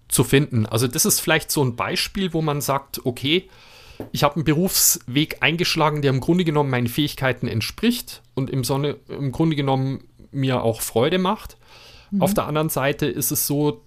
zu 0.08 0.24
finden. 0.24 0.68
Also 0.68 0.88
das 0.88 1.08
ist 1.08 1.20
vielleicht 1.20 1.50
so 1.50 1.66
ein 1.66 1.76
Beispiel, 1.76 2.32
wo 2.32 2.44
man 2.44 2.62
sagt, 2.62 3.04
okay, 3.08 3.50
ich 4.12 4.24
habe 4.24 4.36
einen 4.36 4.46
Berufsweg 4.46 5.38
eingeschlagen, 5.42 6.02
der 6.02 6.12
im 6.12 6.20
Grunde 6.20 6.44
genommen 6.44 6.70
meinen 6.70 6.88
Fähigkeiten 6.88 7.48
entspricht 7.48 8.22
und 8.36 8.50
im, 8.50 8.64
Sonne, 8.64 8.98
im 9.08 9.32
Grunde 9.32 9.56
genommen 9.56 10.04
mir 10.32 10.64
auch 10.64 10.82
Freude 10.82 11.18
macht. 11.18 11.58
Mhm. 12.12 12.22
Auf 12.22 12.34
der 12.34 12.48
anderen 12.48 12.70
Seite 12.70 13.06
ist 13.06 13.32
es 13.32 13.48
so, 13.48 13.84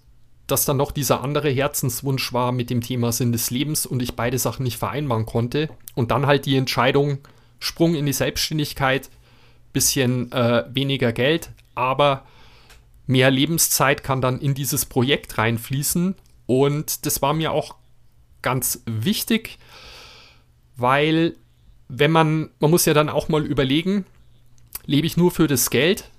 dass 0.47 0.65
dann 0.65 0.77
noch 0.77 0.93
dieser 0.93 1.23
andere 1.23 1.51
Herzenswunsch 1.51 2.33
war 2.33 2.53
mit 2.53 2.71
dem 2.71 2.81
Thema 2.81 3.13
Sinn 3.13 3.33
des 3.33 3.51
Lebens 3.51 3.85
und 3.85 4.03
ich 4.03 4.15
beide 4.15 4.39
Sachen 4.39 4.63
nicht 4.63 4.79
vereinbaren 4.79 5.27
konnte. 5.27 5.69
Und 5.95 6.11
dann 6.11 6.27
halt 6.27 6.47
die 6.47 6.57
Entscheidung, 6.57 7.19
Sprung 7.59 7.95
in 7.95 8.07
die 8.07 8.13
Selbstständigkeit, 8.13 9.11
bisschen 9.73 10.31
äh, 10.33 10.65
weniger 10.73 11.13
Geld, 11.13 11.51
aber 11.75 12.25
mehr 13.07 13.31
Lebenszeit 13.31 14.03
kann 14.03 14.21
dann 14.21 14.41
in 14.41 14.55
dieses 14.55 14.87
Projekt 14.87 15.37
reinfließen. 15.39 16.15
Und 16.47 17.07
das 17.07 17.23
war 17.23 17.35
mir 17.35 17.53
auch 17.53 17.75
ganz 18.41 18.83
wichtig, 18.87 19.59
weil 20.77 21.37
wenn 21.89 22.11
man, 22.11 22.51
man 22.61 22.71
muss 22.71 22.85
ja 22.85 22.95
dann 22.95 23.09
auch 23.09 23.29
mal 23.29 23.45
überlegen, 23.45 24.05
lebe 24.85 25.07
ich 25.07 25.17
nur 25.17 25.31
für 25.31 25.47
das 25.47 25.71
Geld 25.71 26.11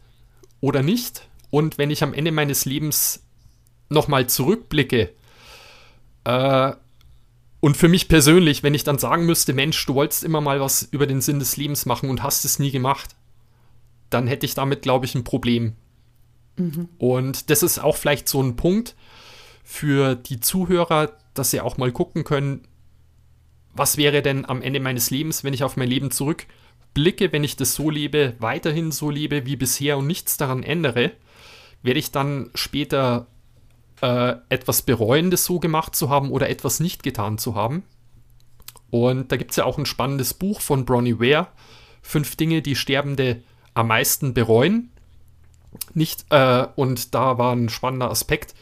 oder 0.62 0.84
nicht? 0.84 1.28
Und 1.50 1.78
wenn 1.78 1.92
ich 1.92 2.04
am 2.04 2.14
Ende 2.14 2.32
meines 2.32 2.66
Lebens 2.66 3.24
nochmal 3.90 4.28
zurückblicke, 4.28 5.12
äh, 6.24 6.74
und 7.60 7.76
für 7.76 7.88
mich 7.88 8.08
persönlich, 8.08 8.64
wenn 8.64 8.76
ich 8.76 8.84
dann 8.84 9.00
sagen 9.00 9.26
müsste, 9.26 9.54
Mensch, 9.54 9.84
du 9.86 9.96
wolltest 9.96 10.24
immer 10.24 10.42
mal 10.42 10.60
was 10.60 10.84
über 10.84 11.08
den 11.08 11.22
Sinn 11.22 11.40
des 11.40 11.58
Lebens 11.58 11.86
machen 11.86 12.10
und 12.10 12.22
hast 12.22 12.46
es 12.46 12.60
nie 12.60 12.72
gemacht, 12.72 13.16
dann 14.10 14.28
hätte 14.28 14.46
ich 14.46 14.54
damit, 14.54 14.84
glaube 14.84 15.06
ich, 15.06 15.16
ein 15.16 15.24
Problem. 15.24 15.74
Mhm. 16.58 16.90
Und 16.98 17.50
das 17.50 17.64
ist 17.64 17.80
auch 17.80 17.98
vielleicht 17.98 18.30
so 18.30 18.42
ein 18.42 18.56
Punkt 18.56 18.96
für 19.64 20.16
die 20.16 20.40
Zuhörer, 20.40 21.18
dass 21.34 21.52
sie 21.52 21.62
auch 21.62 21.78
mal 21.78 21.92
gucken 21.92 22.24
können, 22.24 22.68
was 23.78 23.98
wäre 23.98 24.22
denn 24.22 24.46
am 24.46 24.62
Ende 24.62 24.80
meines 24.80 25.10
Lebens, 25.10 25.44
wenn 25.44 25.54
ich 25.54 25.64
auf 25.64 25.78
mein 25.78 25.90
Leben 25.90 26.12
zurückblicke, 26.12 27.32
wenn 27.32 27.44
ich 27.44 27.56
das 27.56 27.76
so 27.76 27.90
lebe, 27.90 28.36
weiterhin 28.40 28.92
so 28.92 29.10
lebe 29.10 29.46
wie 29.46 29.56
bisher 29.56 29.98
und 29.98 30.08
nichts 30.08 30.38
daran 30.38 30.64
ändere, 30.64 31.12
werde 31.84 32.00
ich 32.00 32.12
dann 32.12 32.50
später 32.56 33.28
äh, 34.02 34.36
etwas 34.50 34.82
bereuen, 34.82 35.32
das 35.32 35.46
so 35.46 35.60
gemacht 35.60 35.96
zu 35.96 36.10
haben 36.10 36.32
oder 36.32 36.50
etwas 36.50 36.80
nicht 36.80 37.04
getan 37.04 37.38
zu 37.38 37.56
haben. 37.56 37.84
Und 38.90 39.32
da 39.32 39.38
gibt 39.38 39.52
es 39.52 39.58
ja 39.58 39.66
auch 39.66 39.78
ein 39.78 39.86
spannendes 39.86 40.34
Buch 40.34 40.62
von 40.62 40.86
Bronnie 40.86 41.20
Ware, 41.20 41.48
Fünf 42.02 42.38
Dinge, 42.38 42.62
die 42.62 42.78
Sterbende 42.78 43.44
am 43.74 43.88
meisten 43.88 44.34
bereuen. 44.34 44.92
Nicht, 45.94 46.26
äh, 46.30 46.68
und 46.76 47.14
da 47.14 47.38
war 47.38 47.54
ein 47.54 47.68
spannender 47.68 48.10
Aspekt, 48.10 48.56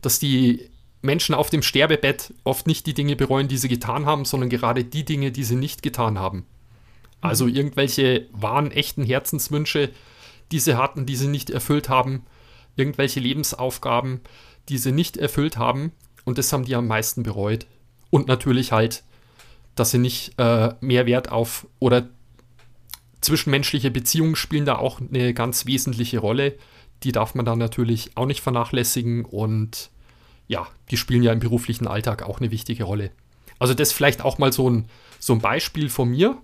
dass 0.00 0.18
die 0.18 0.70
Menschen 1.06 1.34
auf 1.34 1.48
dem 1.48 1.62
Sterbebett 1.62 2.34
oft 2.44 2.66
nicht 2.66 2.86
die 2.86 2.94
Dinge 2.94 3.16
bereuen, 3.16 3.48
die 3.48 3.56
sie 3.56 3.68
getan 3.68 4.04
haben, 4.04 4.24
sondern 4.24 4.50
gerade 4.50 4.84
die 4.84 5.04
Dinge, 5.04 5.32
die 5.32 5.44
sie 5.44 5.56
nicht 5.56 5.82
getan 5.82 6.18
haben. 6.18 6.44
Also 7.20 7.46
mhm. 7.46 7.54
irgendwelche 7.54 8.26
wahren, 8.32 8.70
echten 8.70 9.04
Herzenswünsche, 9.04 9.90
die 10.52 10.60
sie 10.60 10.76
hatten, 10.76 11.06
die 11.06 11.16
sie 11.16 11.28
nicht 11.28 11.50
erfüllt 11.50 11.88
haben, 11.88 12.24
irgendwelche 12.76 13.20
Lebensaufgaben, 13.20 14.20
die 14.68 14.78
sie 14.78 14.92
nicht 14.92 15.16
erfüllt 15.16 15.56
haben. 15.56 15.92
Und 16.24 16.38
das 16.38 16.52
haben 16.52 16.64
die 16.64 16.74
am 16.74 16.86
meisten 16.86 17.22
bereut. 17.22 17.66
Und 18.10 18.28
natürlich 18.28 18.72
halt, 18.72 19.02
dass 19.74 19.90
sie 19.90 19.98
nicht 19.98 20.38
äh, 20.38 20.74
mehr 20.80 21.06
Wert 21.06 21.30
auf 21.30 21.66
oder 21.78 22.08
zwischenmenschliche 23.20 23.90
Beziehungen 23.90 24.36
spielen 24.36 24.66
da 24.66 24.76
auch 24.76 25.00
eine 25.00 25.34
ganz 25.34 25.66
wesentliche 25.66 26.18
Rolle. 26.18 26.54
Die 27.02 27.12
darf 27.12 27.34
man 27.34 27.44
dann 27.44 27.58
natürlich 27.58 28.16
auch 28.16 28.26
nicht 28.26 28.40
vernachlässigen 28.40 29.24
und 29.24 29.90
ja, 30.48 30.66
die 30.90 30.96
spielen 30.96 31.22
ja 31.22 31.32
im 31.32 31.40
beruflichen 31.40 31.86
Alltag 31.86 32.22
auch 32.22 32.40
eine 32.40 32.50
wichtige 32.50 32.84
Rolle. 32.84 33.10
Also 33.58 33.74
das 33.74 33.92
vielleicht 33.92 34.24
auch 34.24 34.38
mal 34.38 34.52
so 34.52 34.68
ein, 34.68 34.86
so 35.18 35.32
ein 35.32 35.40
Beispiel 35.40 35.88
von 35.88 36.10
mir. 36.10 36.38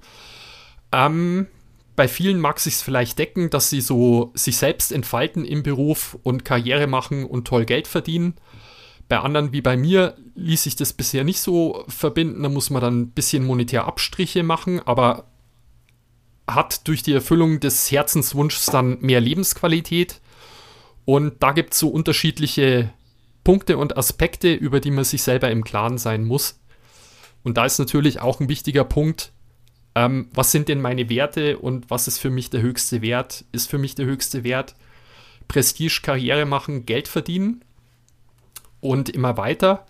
Ähm, 0.92 1.46
bei 1.94 2.08
vielen 2.08 2.40
mag 2.40 2.58
sich 2.58 2.76
vielleicht 2.76 3.18
decken, 3.18 3.50
dass 3.50 3.70
sie 3.70 3.80
so 3.80 4.32
sich 4.34 4.56
selbst 4.56 4.92
entfalten 4.92 5.44
im 5.44 5.62
Beruf 5.62 6.18
und 6.22 6.44
Karriere 6.44 6.86
machen 6.86 7.24
und 7.24 7.46
toll 7.46 7.64
Geld 7.64 7.86
verdienen. 7.86 8.34
Bei 9.08 9.18
anderen 9.18 9.52
wie 9.52 9.60
bei 9.60 9.76
mir 9.76 10.16
ließ 10.34 10.62
sich 10.62 10.74
das 10.74 10.94
bisher 10.94 11.22
nicht 11.22 11.40
so 11.40 11.84
verbinden. 11.88 12.42
Da 12.42 12.48
muss 12.48 12.70
man 12.70 12.80
dann 12.80 13.00
ein 13.00 13.10
bisschen 13.10 13.44
monetär 13.44 13.84
Abstriche 13.84 14.42
machen, 14.42 14.80
aber 14.80 15.26
hat 16.46 16.88
durch 16.88 17.02
die 17.02 17.12
Erfüllung 17.12 17.60
des 17.60 17.90
Herzenswunschs 17.92 18.66
dann 18.66 18.98
mehr 19.00 19.20
Lebensqualität 19.20 20.20
Und 21.04 21.42
da 21.42 21.52
gibt 21.52 21.74
es 21.74 21.80
so 21.80 21.88
unterschiedliche 21.88 22.92
Punkte 23.44 23.76
und 23.76 23.96
Aspekte, 23.96 24.52
über 24.52 24.80
die 24.80 24.90
man 24.90 25.04
sich 25.04 25.22
selber 25.22 25.50
im 25.50 25.64
Klaren 25.64 25.98
sein 25.98 26.24
muss. 26.24 26.60
Und 27.42 27.56
da 27.56 27.64
ist 27.64 27.78
natürlich 27.78 28.20
auch 28.20 28.40
ein 28.40 28.48
wichtiger 28.48 28.84
Punkt, 28.84 29.32
ähm, 29.94 30.28
was 30.32 30.52
sind 30.52 30.68
denn 30.68 30.80
meine 30.80 31.08
Werte 31.08 31.58
und 31.58 31.90
was 31.90 32.08
ist 32.08 32.18
für 32.18 32.30
mich 32.30 32.50
der 32.50 32.62
höchste 32.62 33.02
Wert? 33.02 33.44
Ist 33.52 33.68
für 33.68 33.78
mich 33.78 33.94
der 33.94 34.06
höchste 34.06 34.44
Wert 34.44 34.74
Prestige, 35.48 36.00
Karriere 36.02 36.46
machen, 36.46 36.86
Geld 36.86 37.08
verdienen 37.08 37.62
und 38.80 39.10
immer 39.10 39.36
weiter? 39.36 39.86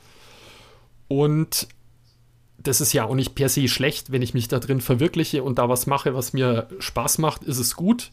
Und 1.08 1.68
das 2.58 2.80
ist 2.80 2.92
ja 2.92 3.04
auch 3.04 3.14
nicht 3.14 3.34
per 3.34 3.48
se 3.48 3.68
schlecht, 3.68 4.12
wenn 4.12 4.22
ich 4.22 4.34
mich 4.34 4.48
da 4.48 4.58
drin 4.58 4.80
verwirkliche 4.80 5.42
und 5.42 5.58
da 5.58 5.68
was 5.68 5.86
mache, 5.86 6.14
was 6.14 6.32
mir 6.32 6.68
Spaß 6.78 7.18
macht, 7.18 7.44
ist 7.44 7.58
es 7.58 7.76
gut. 7.76 8.10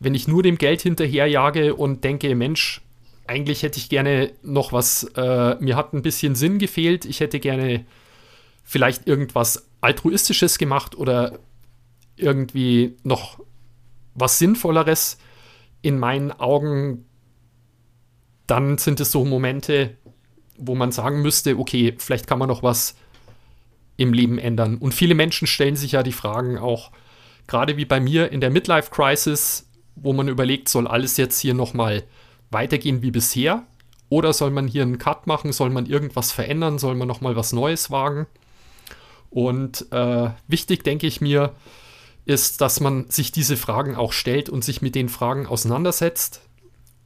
Wenn 0.00 0.14
ich 0.14 0.28
nur 0.28 0.42
dem 0.42 0.58
Geld 0.58 0.82
hinterherjage 0.82 1.74
und 1.74 2.04
denke, 2.04 2.34
Mensch, 2.34 2.80
eigentlich 3.28 3.62
hätte 3.62 3.78
ich 3.78 3.88
gerne 3.88 4.32
noch 4.42 4.72
was, 4.72 5.04
äh, 5.14 5.56
mir 5.60 5.76
hat 5.76 5.92
ein 5.92 6.02
bisschen 6.02 6.34
Sinn 6.34 6.58
gefehlt, 6.58 7.04
ich 7.04 7.20
hätte 7.20 7.40
gerne 7.40 7.84
vielleicht 8.64 9.06
irgendwas 9.06 9.68
Altruistisches 9.80 10.58
gemacht 10.58 10.96
oder 10.96 11.38
irgendwie 12.16 12.96
noch 13.04 13.38
was 14.14 14.38
Sinnvolleres 14.38 15.18
in 15.82 15.98
meinen 15.98 16.32
Augen, 16.32 17.04
dann 18.46 18.78
sind 18.78 18.98
es 18.98 19.12
so 19.12 19.24
Momente, 19.24 19.96
wo 20.56 20.74
man 20.74 20.90
sagen 20.90 21.22
müsste, 21.22 21.58
okay, 21.58 21.94
vielleicht 21.98 22.26
kann 22.26 22.38
man 22.38 22.48
noch 22.48 22.62
was 22.62 22.96
im 23.96 24.12
Leben 24.12 24.38
ändern. 24.38 24.78
Und 24.78 24.94
viele 24.94 25.14
Menschen 25.14 25.46
stellen 25.46 25.76
sich 25.76 25.92
ja 25.92 26.02
die 26.02 26.12
Fragen 26.12 26.58
auch, 26.58 26.90
gerade 27.46 27.76
wie 27.76 27.84
bei 27.84 28.00
mir 28.00 28.32
in 28.32 28.40
der 28.40 28.50
Midlife 28.50 28.90
Crisis, 28.90 29.70
wo 29.96 30.12
man 30.12 30.28
überlegt, 30.28 30.68
soll 30.68 30.86
alles 30.86 31.16
jetzt 31.16 31.38
hier 31.38 31.54
nochmal 31.54 32.04
weitergehen 32.50 33.02
wie 33.02 33.10
bisher? 33.10 33.64
Oder 34.08 34.32
soll 34.32 34.50
man 34.50 34.66
hier 34.66 34.82
einen 34.82 34.98
Cut 34.98 35.26
machen? 35.26 35.52
Soll 35.52 35.70
man 35.70 35.86
irgendwas 35.86 36.32
verändern? 36.32 36.78
Soll 36.78 36.94
man 36.94 37.08
nochmal 37.08 37.36
was 37.36 37.52
Neues 37.52 37.90
wagen? 37.90 38.26
Und 39.30 39.90
äh, 39.92 40.30
wichtig, 40.46 40.82
denke 40.84 41.06
ich 41.06 41.20
mir, 41.20 41.54
ist, 42.24 42.60
dass 42.60 42.80
man 42.80 43.08
sich 43.10 43.32
diese 43.32 43.56
Fragen 43.56 43.96
auch 43.96 44.12
stellt 44.12 44.48
und 44.48 44.64
sich 44.64 44.82
mit 44.82 44.94
den 44.94 45.08
Fragen 45.08 45.46
auseinandersetzt 45.46 46.42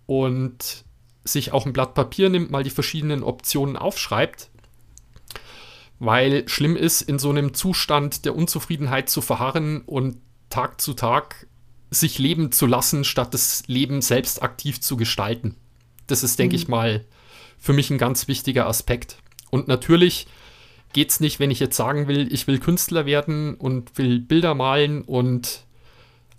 und 0.06 0.84
sich 1.24 1.52
auch 1.52 1.66
ein 1.66 1.72
Blatt 1.72 1.94
Papier 1.94 2.28
nimmt, 2.28 2.50
mal 2.50 2.64
die 2.64 2.70
verschiedenen 2.70 3.22
Optionen 3.22 3.76
aufschreibt, 3.76 4.50
weil 5.98 6.48
schlimm 6.48 6.76
ist, 6.76 7.02
in 7.02 7.18
so 7.18 7.30
einem 7.30 7.54
Zustand 7.54 8.24
der 8.24 8.34
Unzufriedenheit 8.34 9.08
zu 9.08 9.20
verharren 9.20 9.82
und 9.82 10.18
Tag 10.50 10.80
zu 10.80 10.94
Tag 10.94 11.46
sich 11.92 12.18
leben 12.18 12.52
zu 12.52 12.66
lassen, 12.66 13.04
statt 13.04 13.34
das 13.34 13.64
Leben 13.66 14.00
selbst 14.00 14.42
aktiv 14.42 14.80
zu 14.80 14.96
gestalten. 14.96 15.56
Das 16.06 16.22
ist, 16.22 16.38
denke 16.38 16.56
mhm. 16.56 16.62
ich 16.62 16.68
mal, 16.68 17.04
für 17.58 17.72
mich 17.72 17.90
ein 17.90 17.98
ganz 17.98 18.26
wichtiger 18.28 18.66
Aspekt. 18.66 19.18
Und 19.50 19.68
natürlich 19.68 20.26
geht 20.92 21.10
es 21.10 21.20
nicht, 21.20 21.38
wenn 21.38 21.50
ich 21.50 21.60
jetzt 21.60 21.76
sagen 21.76 22.08
will, 22.08 22.32
ich 22.32 22.46
will 22.46 22.58
Künstler 22.58 23.06
werden 23.06 23.54
und 23.54 23.96
will 23.98 24.18
Bilder 24.20 24.54
malen 24.54 25.02
und 25.02 25.64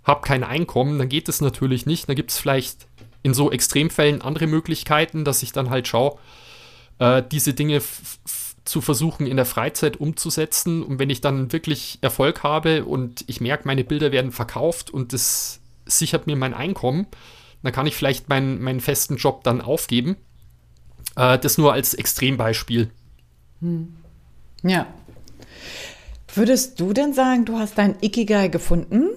habe 0.02 0.20
kein 0.26 0.44
Einkommen, 0.44 0.98
dann 0.98 1.08
geht 1.08 1.28
es 1.28 1.40
natürlich 1.40 1.86
nicht. 1.86 2.08
Dann 2.08 2.16
gibt 2.16 2.30
es 2.30 2.38
vielleicht 2.38 2.86
in 3.22 3.32
so 3.32 3.50
Extremfällen 3.50 4.20
andere 4.20 4.46
Möglichkeiten, 4.46 5.24
dass 5.24 5.42
ich 5.42 5.52
dann 5.52 5.70
halt 5.70 5.88
schaue, 5.88 6.18
äh, 6.98 7.22
diese 7.30 7.54
Dinge 7.54 7.80
zu 8.64 8.80
versuchen 8.80 9.26
in 9.26 9.36
der 9.36 9.46
Freizeit 9.46 9.98
umzusetzen. 9.98 10.82
Und 10.82 10.98
wenn 10.98 11.10
ich 11.10 11.20
dann 11.20 11.52
wirklich 11.52 11.98
Erfolg 12.00 12.42
habe 12.42 12.84
und 12.84 13.24
ich 13.26 13.40
merke, 13.40 13.66
meine 13.66 13.84
Bilder 13.84 14.12
werden 14.12 14.32
verkauft 14.32 14.90
und 14.90 15.12
das 15.12 15.60
sichert 15.86 16.26
mir 16.26 16.36
mein 16.36 16.54
Einkommen, 16.54 17.06
dann 17.62 17.72
kann 17.72 17.86
ich 17.86 17.96
vielleicht 17.96 18.28
meinen, 18.28 18.60
meinen 18.62 18.80
festen 18.80 19.16
Job 19.16 19.44
dann 19.44 19.60
aufgeben. 19.60 20.16
Äh, 21.16 21.38
das 21.38 21.58
nur 21.58 21.72
als 21.72 21.94
Extrembeispiel. 21.94 22.90
Hm. 23.60 23.94
Ja. 24.62 24.86
Würdest 26.34 26.80
du 26.80 26.92
denn 26.92 27.12
sagen, 27.12 27.44
du 27.44 27.58
hast 27.58 27.78
dein 27.78 27.96
Ikigai 28.00 28.48
gefunden? 28.48 29.10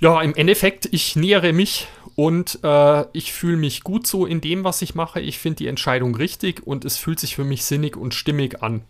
Ja, 0.00 0.22
im 0.22 0.34
Endeffekt, 0.34 0.88
ich 0.92 1.14
nähere 1.14 1.52
mich 1.52 1.86
und 2.16 2.58
äh, 2.62 3.04
ich 3.12 3.34
fühle 3.34 3.58
mich 3.58 3.84
gut 3.84 4.06
so 4.06 4.24
in 4.24 4.40
dem, 4.40 4.64
was 4.64 4.80
ich 4.80 4.94
mache. 4.94 5.20
Ich 5.20 5.38
finde 5.38 5.56
die 5.56 5.66
Entscheidung 5.66 6.14
richtig 6.14 6.66
und 6.66 6.86
es 6.86 6.96
fühlt 6.96 7.20
sich 7.20 7.36
für 7.36 7.44
mich 7.44 7.66
sinnig 7.66 7.98
und 7.98 8.14
stimmig 8.14 8.62
an. 8.62 8.80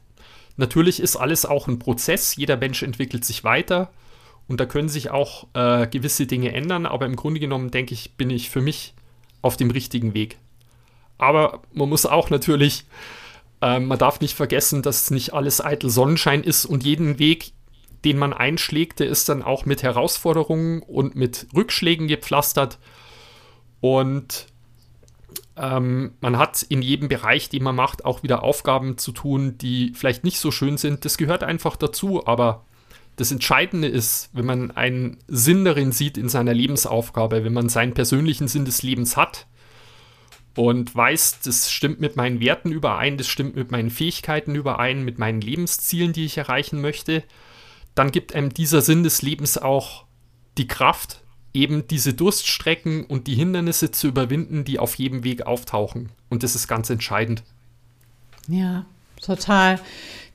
Natürlich 0.57 1.01
ist 1.01 1.16
alles 1.16 1.46
auch 1.46 1.66
ein 1.66 1.81
Prozess. 1.81 2.37
Jeder 2.37 2.57
Mensch 2.57 2.85
entwickelt 2.85 3.25
sich 3.25 3.42
weiter 3.42 3.90
und 4.46 4.61
da 4.61 4.66
können 4.66 4.88
sich 4.88 5.11
auch 5.11 5.49
äh, 5.55 5.88
gewisse 5.88 6.27
Dinge 6.27 6.53
ändern, 6.53 6.87
aber 6.87 7.07
im 7.07 7.16
Grunde 7.16 7.40
genommen 7.40 7.73
denke 7.73 7.92
ich, 7.92 8.12
bin 8.12 8.31
ich 8.31 8.49
für 8.49 8.61
mich 8.61 8.94
auf 9.42 9.57
dem 9.57 9.73
richtigen 9.73 10.14
Weg. 10.14 10.38
Aber 11.18 11.61
man 11.73 11.88
muss 11.88 12.07
auch 12.07 12.31
natürlich, 12.31 12.85
äh, 13.61 13.81
man 13.81 13.99
darf 13.99 14.20
nicht 14.20 14.37
vergessen, 14.37 14.83
dass 14.83 15.11
nicht 15.11 15.35
alles 15.35 15.61
eitel 15.61 15.90
Sonnenschein 15.90 16.44
ist 16.44 16.66
und 16.66 16.85
jeden 16.85 17.18
Weg, 17.18 17.53
den 18.05 18.19
man 18.19 18.33
einschlägt, 18.33 19.01
der 19.01 19.09
ist 19.09 19.29
dann 19.29 19.43
auch 19.43 19.67
mit 19.67 19.83
Herausforderungen 19.83 20.83
und 20.83 21.15
mit 21.15 21.47
Rückschlägen 21.55 22.09
gepflastert. 22.09 22.79
Und 23.81 24.47
ähm, 25.57 26.13
man 26.21 26.39
hat 26.39 26.63
in 26.63 26.83
jedem 26.83 27.09
Bereich, 27.09 27.49
den 27.49 27.63
man 27.63 27.77
macht, 27.77 28.05
auch 28.05 28.23
wieder 28.23 28.43
Aufgaben 28.43 28.97
zu 28.97 29.13
tun, 29.13 29.59
die 29.59 29.93
vielleicht 29.95 30.25
nicht 30.25 30.39
so 30.39 30.51
schön 30.51 30.79
sind. 30.79 31.05
Das 31.05 31.19
gehört 31.19 31.43
einfach 31.43 31.77
dazu, 31.77 32.27
aber 32.27 32.65
das 33.17 33.33
Entscheidende 33.33 33.89
ist, 33.89 34.31
wenn 34.33 34.47
man 34.47 34.71
einen 34.71 35.19
Sinn 35.29 35.65
darin 35.67 35.93
sieht 35.93 36.17
in 36.17 36.31
seiner 36.31 36.55
Lebensaufgabe, 36.55 37.45
wenn 37.45 37.53
man 37.53 37.69
seinen 37.69 37.93
persönlichen 37.93 38.49
Sinn 38.49 38.65
des 38.65 38.83
Lebens 38.83 39.19
hat 39.19 39.47
und 40.57 40.95
weiß, 40.95 41.41
das 41.41 41.71
stimmt 41.71 42.01
mit 42.01 42.17
meinen 42.17 42.41
Werten 42.41 42.73
überein, 42.73 43.19
das 43.19 43.29
stimmt 43.29 43.57
mit 43.57 43.71
meinen 43.71 43.91
Fähigkeiten 43.91 44.55
überein, 44.55 45.05
mit 45.05 45.19
meinen 45.19 45.43
Lebenszielen, 45.43 46.15
die 46.15 46.25
ich 46.25 46.39
erreichen 46.39 46.81
möchte, 46.81 47.23
dann 47.94 48.12
gibt 48.12 48.35
einem 48.35 48.53
dieser 48.53 48.83
Sinn 48.83 49.03
des 49.03 49.22
Lebens 49.22 49.59
auch 49.59 50.05
die 50.59 50.66
Kraft, 50.66 51.22
eben 51.53 51.87
diese 51.88 52.14
Durststrecken 52.14 53.05
und 53.05 53.26
die 53.26 53.35
Hindernisse 53.35 53.90
zu 53.90 54.09
überwinden, 54.09 54.64
die 54.64 54.79
auf 54.79 54.94
jedem 54.94 55.24
Weg 55.24 55.46
auftauchen. 55.46 56.11
Und 56.29 56.42
das 56.42 56.55
ist 56.55 56.68
ganz 56.68 56.90
entscheidend. 56.90 57.42
Ja, 58.48 58.85
total. 59.20 59.81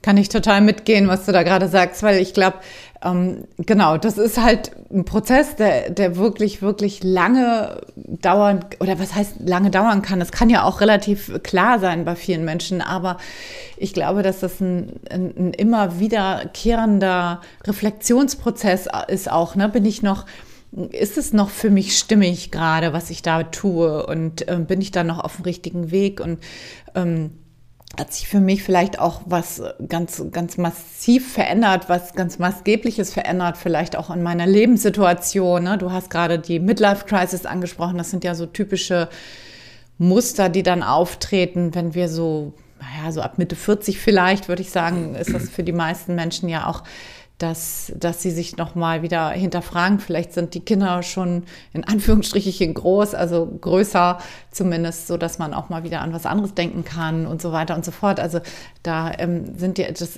Kann 0.02 0.18
ich 0.18 0.30
total 0.30 0.62
mitgehen, 0.62 1.08
was 1.08 1.26
du 1.26 1.32
da 1.32 1.44
gerade 1.44 1.68
sagst, 1.68 2.04
weil 2.04 2.22
ich 2.22 2.34
glaube, 2.34 2.60
ähm, 3.06 3.46
genau, 3.58 3.98
das 3.98 4.18
ist 4.18 4.42
halt 4.42 4.72
ein 4.92 5.06
Prozess, 5.06 5.56
der, 5.56 5.92
der 5.92 6.18
wirklich, 6.18 6.62
wirklich 6.62 7.04
lange 7.04 7.82
dauern, 7.96 8.66
oder 8.80 9.00
was 9.00 9.14
heißt 9.14 9.36
lange 9.46 9.70
dauern 9.70 10.02
kann. 10.02 10.20
Es 10.22 10.32
kann 10.32 10.50
ja 10.50 10.64
auch 10.64 10.82
relativ 10.82 11.44
klar 11.44 11.80
sein 11.80 12.04
bei 12.04 12.16
vielen 12.16 12.44
Menschen, 12.44 12.82
aber 12.82 13.18
ich 13.78 13.94
glaube, 13.94 14.24
dass 14.24 14.40
das 14.40 14.60
ein, 14.60 14.94
ein, 15.10 15.34
ein 15.38 15.54
immer 15.54 16.00
wiederkehrender 16.00 17.42
Reflexionsprozess 17.66 18.88
ist 19.08 19.32
auch. 19.32 19.56
Ne? 19.56 19.70
Bin 19.70 19.86
ich 19.86 20.02
noch 20.02 20.26
ist 20.92 21.18
es 21.18 21.32
noch 21.32 21.52
für 21.52 21.70
mich 21.70 21.98
stimmig 21.98 22.52
gerade, 22.52 22.92
was 22.92 23.10
ich 23.10 23.22
da 23.22 23.44
tue 23.44 24.06
und 24.06 24.46
äh, 24.50 24.58
bin 24.58 24.82
ich 24.82 24.92
da 24.92 25.06
noch 25.06 25.20
auf 25.20 25.38
dem 25.38 25.46
richtigen 25.46 25.90
Weg 25.90 26.20
und 26.20 26.40
ähm, 26.96 27.32
hat 28.00 28.14
sich 28.14 28.28
für 28.28 28.40
mich 28.40 28.64
vielleicht 28.64 29.00
auch 29.00 29.22
was 29.26 29.62
ganz, 29.88 30.24
ganz 30.32 30.58
massiv 30.58 31.34
verändert, 31.34 31.90
was 31.90 32.14
ganz 32.14 32.40
maßgebliches 32.40 33.14
verändert, 33.14 33.58
vielleicht 33.58 33.96
auch 33.96 34.10
in 34.10 34.24
meiner 34.24 34.46
Lebenssituation. 34.46 35.64
Ne? 35.64 35.78
Du 35.78 35.92
hast 35.92 36.10
gerade 36.10 36.40
die 36.40 36.60
Midlife 36.60 37.06
Crisis 37.06 37.46
angesprochen. 37.46 37.98
Das 37.98 38.12
sind 38.12 38.24
ja 38.24 38.36
so 38.36 38.46
typische 38.46 39.10
Muster, 39.98 40.50
die 40.50 40.64
dann 40.64 40.84
auftreten, 40.84 41.74
wenn 41.74 41.94
wir 41.94 42.10
so, 42.10 42.54
naja, 42.80 43.12
so 43.12 43.22
ab 43.22 43.38
Mitte 43.38 43.56
40 43.56 44.00
vielleicht, 44.00 44.50
würde 44.50 44.62
ich 44.62 44.72
sagen, 44.72 45.16
ist 45.16 45.34
das 45.34 45.50
für 45.50 45.64
die 45.64 45.72
meisten 45.72 46.16
Menschen 46.16 46.50
ja 46.50 46.68
auch 46.68 46.84
dass, 47.38 47.92
dass 47.98 48.22
sie 48.22 48.32
sich 48.32 48.56
nochmal 48.56 49.02
wieder 49.02 49.30
hinterfragen. 49.32 50.00
Vielleicht 50.00 50.34
sind 50.34 50.54
die 50.54 50.62
Kinder 50.62 51.04
schon 51.04 51.44
in 51.74 51.84
Anführungsstrichen 51.84 52.74
groß, 52.74 53.14
also 53.14 53.46
größer 53.60 54.20
zumindest, 54.52 55.08
so 55.08 55.18
dass 55.18 55.38
man 55.38 55.54
auch 55.54 55.70
mal 55.70 55.84
wieder 55.84 56.02
an 56.02 56.14
was 56.14 56.26
anderes 56.26 56.54
denken 56.54 56.86
kann 56.86 57.28
und 57.28 57.42
so 57.42 57.52
weiter 57.52 57.76
und 57.76 57.84
so 57.84 57.92
fort. 57.92 58.20
Also 58.20 58.40
da 58.84 59.12
ähm, 59.18 59.58
sind 59.58 59.78
die, 59.78 59.86
das 59.86 60.18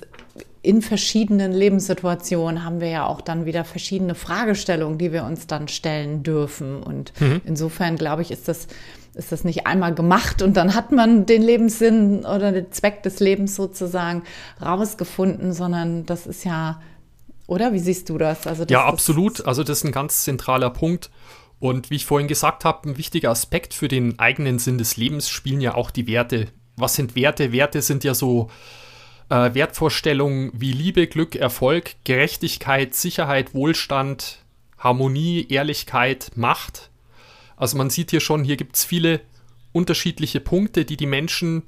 in 0.62 0.82
verschiedenen 0.82 1.52
Lebenssituationen 1.52 2.64
haben 2.64 2.80
wir 2.80 2.88
ja 2.88 3.06
auch 3.06 3.20
dann 3.20 3.46
wieder 3.46 3.64
verschiedene 3.64 4.14
Fragestellungen, 4.14 4.98
die 4.98 5.12
wir 5.12 5.24
uns 5.24 5.46
dann 5.46 5.68
stellen 5.68 6.22
dürfen. 6.22 6.82
Und 6.82 7.12
mhm. 7.20 7.40
insofern 7.44 7.96
glaube 7.96 8.22
ich, 8.22 8.30
ist 8.30 8.48
das 8.48 8.68
ist 9.14 9.32
das 9.32 9.42
nicht 9.42 9.66
einmal 9.66 9.94
gemacht 9.94 10.42
und 10.42 10.56
dann 10.56 10.76
hat 10.76 10.92
man 10.92 11.26
den 11.26 11.42
Lebenssinn 11.42 12.20
oder 12.20 12.52
den 12.52 12.70
Zweck 12.70 13.02
des 13.02 13.18
Lebens 13.18 13.56
sozusagen 13.56 14.22
rausgefunden, 14.64 15.52
sondern 15.52 16.06
das 16.06 16.28
ist 16.28 16.44
ja 16.44 16.80
oder 17.48 17.72
wie 17.72 17.78
siehst 17.78 18.10
du 18.10 18.18
das? 18.18 18.46
Also 18.46 18.64
das, 18.64 18.70
ja, 18.70 18.84
absolut. 18.84 19.44
Also 19.46 19.64
das 19.64 19.78
ist 19.78 19.84
ein 19.84 19.90
ganz 19.90 20.22
zentraler 20.22 20.70
Punkt. 20.70 21.10
Und 21.58 21.90
wie 21.90 21.96
ich 21.96 22.04
vorhin 22.06 22.28
gesagt 22.28 22.64
habe, 22.64 22.88
ein 22.88 22.98
wichtiger 22.98 23.30
Aspekt 23.30 23.74
für 23.74 23.88
den 23.88 24.18
eigenen 24.18 24.60
Sinn 24.60 24.78
des 24.78 24.96
Lebens 24.96 25.28
spielen 25.30 25.62
ja 25.62 25.74
auch 25.74 25.90
die 25.90 26.06
Werte. 26.06 26.48
Was 26.76 26.94
sind 26.94 27.16
Werte? 27.16 27.50
Werte 27.50 27.80
sind 27.80 28.04
ja 28.04 28.14
so 28.14 28.50
äh, 29.30 29.54
Wertvorstellungen 29.54 30.52
wie 30.54 30.72
Liebe, 30.72 31.06
Glück, 31.06 31.34
Erfolg, 31.36 31.96
Gerechtigkeit, 32.04 32.94
Sicherheit, 32.94 33.54
Wohlstand, 33.54 34.44
Harmonie, 34.76 35.46
Ehrlichkeit, 35.48 36.32
Macht. 36.36 36.90
Also 37.56 37.78
man 37.78 37.88
sieht 37.88 38.10
hier 38.10 38.20
schon, 38.20 38.44
hier 38.44 38.58
gibt 38.58 38.76
es 38.76 38.84
viele 38.84 39.22
unterschiedliche 39.72 40.40
Punkte, 40.40 40.84
die 40.84 40.98
die 40.98 41.06
Menschen 41.06 41.62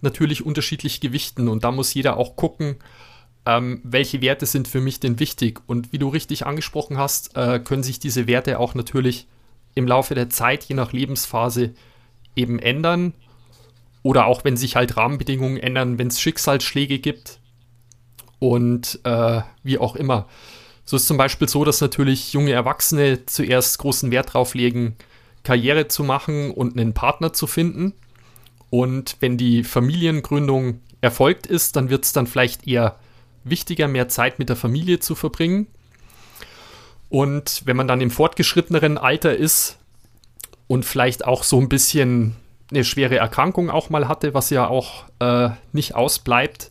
natürlich 0.00 0.44
unterschiedlich 0.44 1.00
gewichten. 1.00 1.46
Und 1.48 1.62
da 1.62 1.70
muss 1.70 1.94
jeder 1.94 2.16
auch 2.16 2.34
gucken, 2.34 2.76
ähm, 3.46 3.80
welche 3.84 4.20
Werte 4.20 4.46
sind 4.46 4.68
für 4.68 4.80
mich 4.80 5.00
denn 5.00 5.18
wichtig. 5.18 5.60
Und 5.66 5.92
wie 5.92 5.98
du 5.98 6.08
richtig 6.08 6.46
angesprochen 6.46 6.98
hast, 6.98 7.36
äh, 7.36 7.58
können 7.58 7.82
sich 7.82 7.98
diese 7.98 8.26
Werte 8.26 8.58
auch 8.58 8.74
natürlich 8.74 9.26
im 9.74 9.86
Laufe 9.86 10.14
der 10.14 10.30
Zeit, 10.30 10.64
je 10.64 10.74
nach 10.74 10.92
Lebensphase, 10.92 11.74
eben 12.36 12.58
ändern. 12.58 13.14
Oder 14.02 14.26
auch 14.26 14.44
wenn 14.44 14.56
sich 14.56 14.76
halt 14.76 14.96
Rahmenbedingungen 14.96 15.58
ändern, 15.58 15.98
wenn 15.98 16.08
es 16.08 16.20
Schicksalsschläge 16.20 16.98
gibt 16.98 17.38
und 18.38 19.00
äh, 19.04 19.42
wie 19.62 19.78
auch 19.78 19.94
immer. 19.96 20.26
So 20.84 20.96
ist 20.96 21.06
zum 21.06 21.18
Beispiel 21.18 21.48
so, 21.48 21.64
dass 21.64 21.80
natürlich 21.80 22.32
junge 22.32 22.52
Erwachsene 22.52 23.26
zuerst 23.26 23.78
großen 23.78 24.10
Wert 24.10 24.34
drauf 24.34 24.54
legen, 24.54 24.96
Karriere 25.44 25.88
zu 25.88 26.02
machen 26.02 26.50
und 26.50 26.78
einen 26.78 26.94
Partner 26.94 27.32
zu 27.32 27.46
finden. 27.46 27.92
Und 28.70 29.16
wenn 29.20 29.36
die 29.36 29.64
Familiengründung 29.64 30.80
erfolgt 31.00 31.46
ist, 31.46 31.76
dann 31.76 31.90
wird 31.90 32.04
es 32.04 32.12
dann 32.12 32.26
vielleicht 32.26 32.66
eher 32.66 32.98
wichtiger, 33.44 33.88
mehr 33.88 34.08
Zeit 34.08 34.38
mit 34.38 34.48
der 34.48 34.56
Familie 34.56 35.00
zu 35.00 35.14
verbringen. 35.14 35.66
Und 37.08 37.62
wenn 37.64 37.76
man 37.76 37.88
dann 37.88 38.00
im 38.00 38.10
fortgeschritteneren 38.10 38.98
Alter 38.98 39.36
ist 39.36 39.78
und 40.68 40.84
vielleicht 40.84 41.24
auch 41.24 41.42
so 41.42 41.60
ein 41.60 41.68
bisschen 41.68 42.36
eine 42.70 42.84
schwere 42.84 43.16
Erkrankung 43.16 43.68
auch 43.70 43.90
mal 43.90 44.06
hatte, 44.06 44.32
was 44.32 44.50
ja 44.50 44.68
auch 44.68 45.04
äh, 45.18 45.50
nicht 45.72 45.96
ausbleibt, 45.96 46.70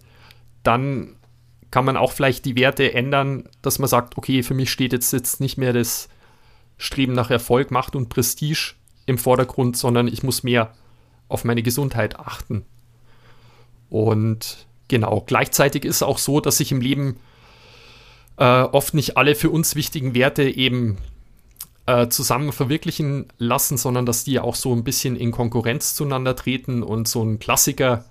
dann 0.64 1.16
kann 1.72 1.86
man 1.86 1.98
auch 1.98 2.14
vielleicht 2.14 2.46
die 2.46 2.56
Werte 2.56 2.94
ändern, 2.94 3.48
dass 3.62 3.80
man 3.80 3.90
sagt, 3.90 4.18
okay, 4.18 4.44
für 4.44 4.54
mich 4.54 4.72
steht 4.72 4.94
jetzt, 4.94 5.14
jetzt 5.14 5.40
nicht 5.40 5.58
mehr 5.58 5.74
das 5.74 6.10
Streben 6.78 7.14
nach 7.14 7.30
Erfolg, 7.30 7.70
Macht 7.72 7.96
und 7.96 8.10
Prestige 8.10 8.74
im 9.06 9.18
Vordergrund, 9.18 9.78
sondern 9.78 10.08
ich 10.08 10.24
muss 10.24 10.44
mehr 10.44 10.74
auf 11.28 11.44
meine 11.44 11.62
Gesundheit 11.62 12.18
achten. 12.18 12.66
Und 13.90 14.68
genau, 14.90 15.24
gleichzeitig 15.26 15.86
ist 15.86 15.98
es 15.98 16.04
auch 16.04 16.18
so, 16.18 16.42
dass 16.42 16.58
sich 16.58 16.74
im 16.74 16.82
Leben 16.82 17.18
äh, 18.38 18.44
oft 18.44 18.94
nicht 18.94 19.16
alle 19.16 19.36
für 19.36 19.50
uns 19.50 19.76
wichtigen 19.76 20.14
Werte 20.14 20.44
eben 20.44 20.98
äh, 21.86 22.08
zusammen 22.10 22.52
verwirklichen 22.52 23.28
lassen, 23.38 23.78
sondern 23.78 24.06
dass 24.06 24.24
die 24.24 24.40
auch 24.40 24.56
so 24.56 24.74
ein 24.74 24.84
bisschen 24.84 25.16
in 25.16 25.32
Konkurrenz 25.32 25.96
zueinander 25.96 26.36
treten. 26.36 26.84
Und 26.84 27.08
so 27.08 27.24
ein 27.24 27.40
Klassiker 27.40 28.06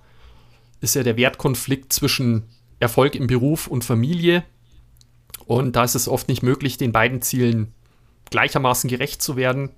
ist 0.80 0.94
ja 0.94 1.02
der 1.02 1.16
Wertkonflikt 1.16 1.92
zwischen 1.92 2.44
Erfolg 2.80 3.14
im 3.14 3.26
Beruf 3.26 3.66
und 3.66 3.84
Familie. 3.84 4.44
Und 5.46 5.76
da 5.76 5.84
ist 5.84 5.94
es 5.94 6.08
oft 6.08 6.28
nicht 6.28 6.42
möglich, 6.42 6.76
den 6.76 6.92
beiden 6.92 7.22
Zielen 7.22 7.72
gleichermaßen 8.30 8.90
gerecht 8.90 9.22
zu 9.22 9.36
werden, 9.36 9.70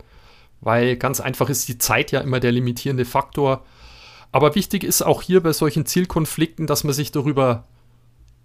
weil 0.60 0.96
ganz 0.96 1.20
einfach 1.20 1.48
ist 1.48 1.68
die 1.68 1.78
Zeit 1.78 2.10
ja 2.10 2.20
immer 2.20 2.40
der 2.40 2.52
limitierende 2.52 3.04
Faktor. 3.04 3.64
Aber 4.32 4.54
wichtig 4.54 4.84
ist 4.84 5.02
auch 5.02 5.22
hier 5.22 5.42
bei 5.42 5.52
solchen 5.52 5.86
Zielkonflikten, 5.86 6.66
dass 6.66 6.84
man 6.84 6.92
sich 6.92 7.12
darüber 7.12 7.66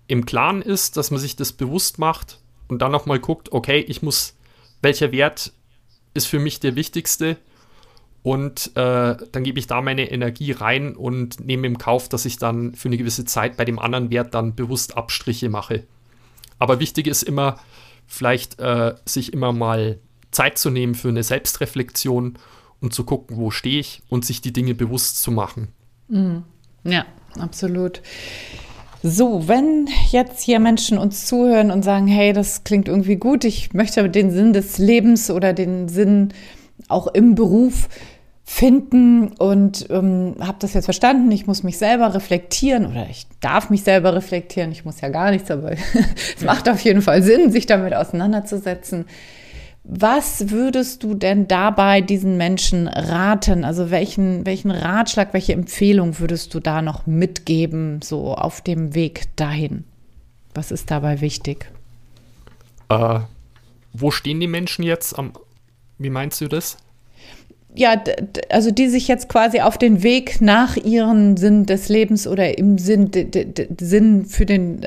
im 0.08 0.26
Klaren 0.26 0.62
ist, 0.62 0.98
dass 0.98 1.12
man 1.12 1.19
sich 1.19 1.36
das 1.36 1.54
bewusst 1.54 2.00
macht 2.00 2.39
und 2.67 2.82
dann 2.82 2.91
nochmal 2.91 3.19
guckt, 3.19 3.52
okay, 3.52 3.80
ich 3.88 4.02
muss, 4.02 4.36
welcher 4.82 5.12
Wert 5.12 5.54
ist 6.13 6.28
für 6.28 6.39
mich 6.39 6.60
der 6.60 6.76
wichtigste 6.76 7.38
und 8.26 8.71
äh, 8.76 9.15
dann 9.32 9.43
gebe 9.43 9.60
ich 9.60 9.67
da 9.67 9.82
meine 9.82 10.10
Energie 10.10 10.52
rein 10.52 10.95
und 10.95 11.45
nehme 11.45 11.67
im 11.67 11.78
Kauf, 11.78 12.10
dass 12.10 12.26
ich 12.26 12.38
dann 12.39 12.74
für 12.74 12.89
eine 12.89 12.98
gewisse 12.98 13.26
Zeit 13.26 13.56
bei 13.56 13.65
dem 13.65 13.78
anderen 13.78 14.10
Wert 14.10 14.34
dann 14.34 14.56
bewusst 14.56 14.98
Abstriche 14.98 15.50
mache. 15.50 15.84
Aber 16.58 16.80
wichtig 16.80 17.06
ist 17.06 17.21
immer, 17.21 17.60
vielleicht 18.08 18.60
äh, 18.60 18.95
sich 19.06 19.32
immer 19.32 19.52
mal 19.52 20.00
Zeit 20.32 20.58
zu 20.58 20.71
nehmen 20.71 20.95
für 20.95 21.10
eine 21.10 21.21
Selbstreflexion 21.21 22.39
und 22.86 22.91
zu 22.91 23.04
gucken, 23.04 23.38
wo 23.38 23.52
stehe 23.52 23.80
ich 23.80 24.02
und 24.10 24.26
sich 24.26 24.41
die 24.41 24.54
Dinge 24.54 24.76
bewusst 24.76 25.21
zu 25.21 25.32
machen. 25.32 25.67
Mhm. 26.08 26.43
Ja, 26.84 27.06
absolut. 27.39 28.02
So, 29.04 29.48
wenn 29.48 29.88
jetzt 30.12 30.41
hier 30.41 30.60
Menschen 30.60 30.98
uns 30.98 31.26
zuhören 31.26 31.69
und 31.69 31.84
sagen, 31.84 32.08
hey, 32.08 32.34
das 32.34 32.63
klingt 32.63 32.88
irgendwie 32.88 33.17
gut, 33.17 33.43
ich 33.43 33.74
möchte 33.74 34.10
den 34.10 34.32
Sinn 34.32 34.54
des 34.54 34.78
Lebens 34.78 35.30
oder 35.30 35.54
den 35.54 35.89
Sinn 35.89 36.34
auch 36.88 37.08
im 37.08 37.36
Beruf 37.36 37.88
finden 38.43 39.30
und 39.30 39.88
ähm, 39.89 40.36
habe 40.39 40.58
das 40.60 40.76
jetzt 40.76 40.86
verstanden, 40.86 41.32
ich 41.32 41.48
muss 41.48 41.63
mich 41.63 41.80
selber 41.80 42.13
reflektieren 42.13 42.86
oder 42.86 43.08
ich 43.10 43.26
darf 43.41 43.71
mich 43.71 43.84
selber 43.84 44.13
reflektieren, 44.13 44.71
ich 44.71 44.86
muss 44.86 45.02
ja 45.02 45.10
gar 45.10 45.32
nichts, 45.32 45.50
aber 45.50 45.71
es 46.38 46.43
macht 46.43 46.69
auf 46.69 46.80
jeden 46.82 47.02
Fall 47.02 47.24
Sinn, 47.24 47.52
sich 47.52 47.65
damit 47.65 47.95
auseinanderzusetzen. 47.95 49.06
Was 49.88 50.50
würdest 50.50 51.04
du 51.04 51.13
denn 51.13 51.48
dabei 51.48 52.02
diesen 52.02 52.38
Menschen 52.38 52.88
raten? 52.88 53.63
Also 53.63 53.91
welchen, 53.91 54.45
welchen 54.45 54.71
Ratschlag, 54.71 55.34
welche 55.34 55.54
Empfehlung 55.54 56.19
würdest 56.19 56.54
du 56.54 56.60
da 56.60 56.82
noch 56.82 57.06
mitgeben, 57.06 58.02
so 58.02 58.34
auf 58.34 58.62
dem 58.62 58.95
Weg 58.95 59.28
dahin? 59.36 59.84
Was 60.56 60.71
ist 60.71 60.89
dabei 60.89 61.21
wichtig? 61.21 61.71
Äh, 62.89 63.19
wo 63.93 64.10
stehen 64.10 64.39
die 64.39 64.48
Menschen 64.48 64.84
jetzt? 64.84 65.17
Am, 65.19 65.34
wie 66.00 66.10
meinst 66.10 66.41
du 66.41 66.48
das? 66.48 66.78
ja, 67.76 68.02
also 68.50 68.71
die 68.71 68.88
sich 68.88 69.08
jetzt 69.08 69.30
quasi 69.30 69.62
auf 69.62 69.78
den 69.78 70.02
Weg 70.02 70.41
nach 70.41 70.78
ihrem 70.78 71.38
Sinn 71.38 71.65
des 71.65 71.89
Lebens 71.89 72.28
oder 72.28 72.58
im 72.58 72.78
Sinn, 72.78 73.12
Sinn 73.80 74.26
für 74.26 74.45
den, 74.45 74.86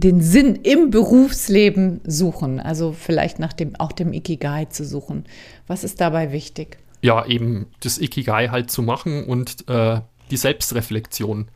den 0.00 0.20
Sinn 0.20 0.56
im 0.56 0.90
Berufsleben 0.90 2.00
suchen. 2.04 2.60
Also 2.60 2.92
vielleicht 2.92 3.38
nach 3.38 3.52
dem, 3.52 3.76
auch 3.76 3.92
dem 3.92 4.12
Ikigai 4.12 4.66
zu 4.66 4.84
suchen. 4.84 5.24
Was 5.66 5.84
ist 5.84 6.00
dabei 6.00 6.32
wichtig? 6.32 6.78
Ja, 7.02 7.24
eben 7.26 7.66
das 7.80 7.98
Ikigai 7.98 8.48
halt 8.48 8.70
zu 8.70 8.82
machen 8.82 9.24
und 9.24 9.68
äh, 9.68 10.00
die 10.30 10.36
Selbstreflexion. 10.36 11.48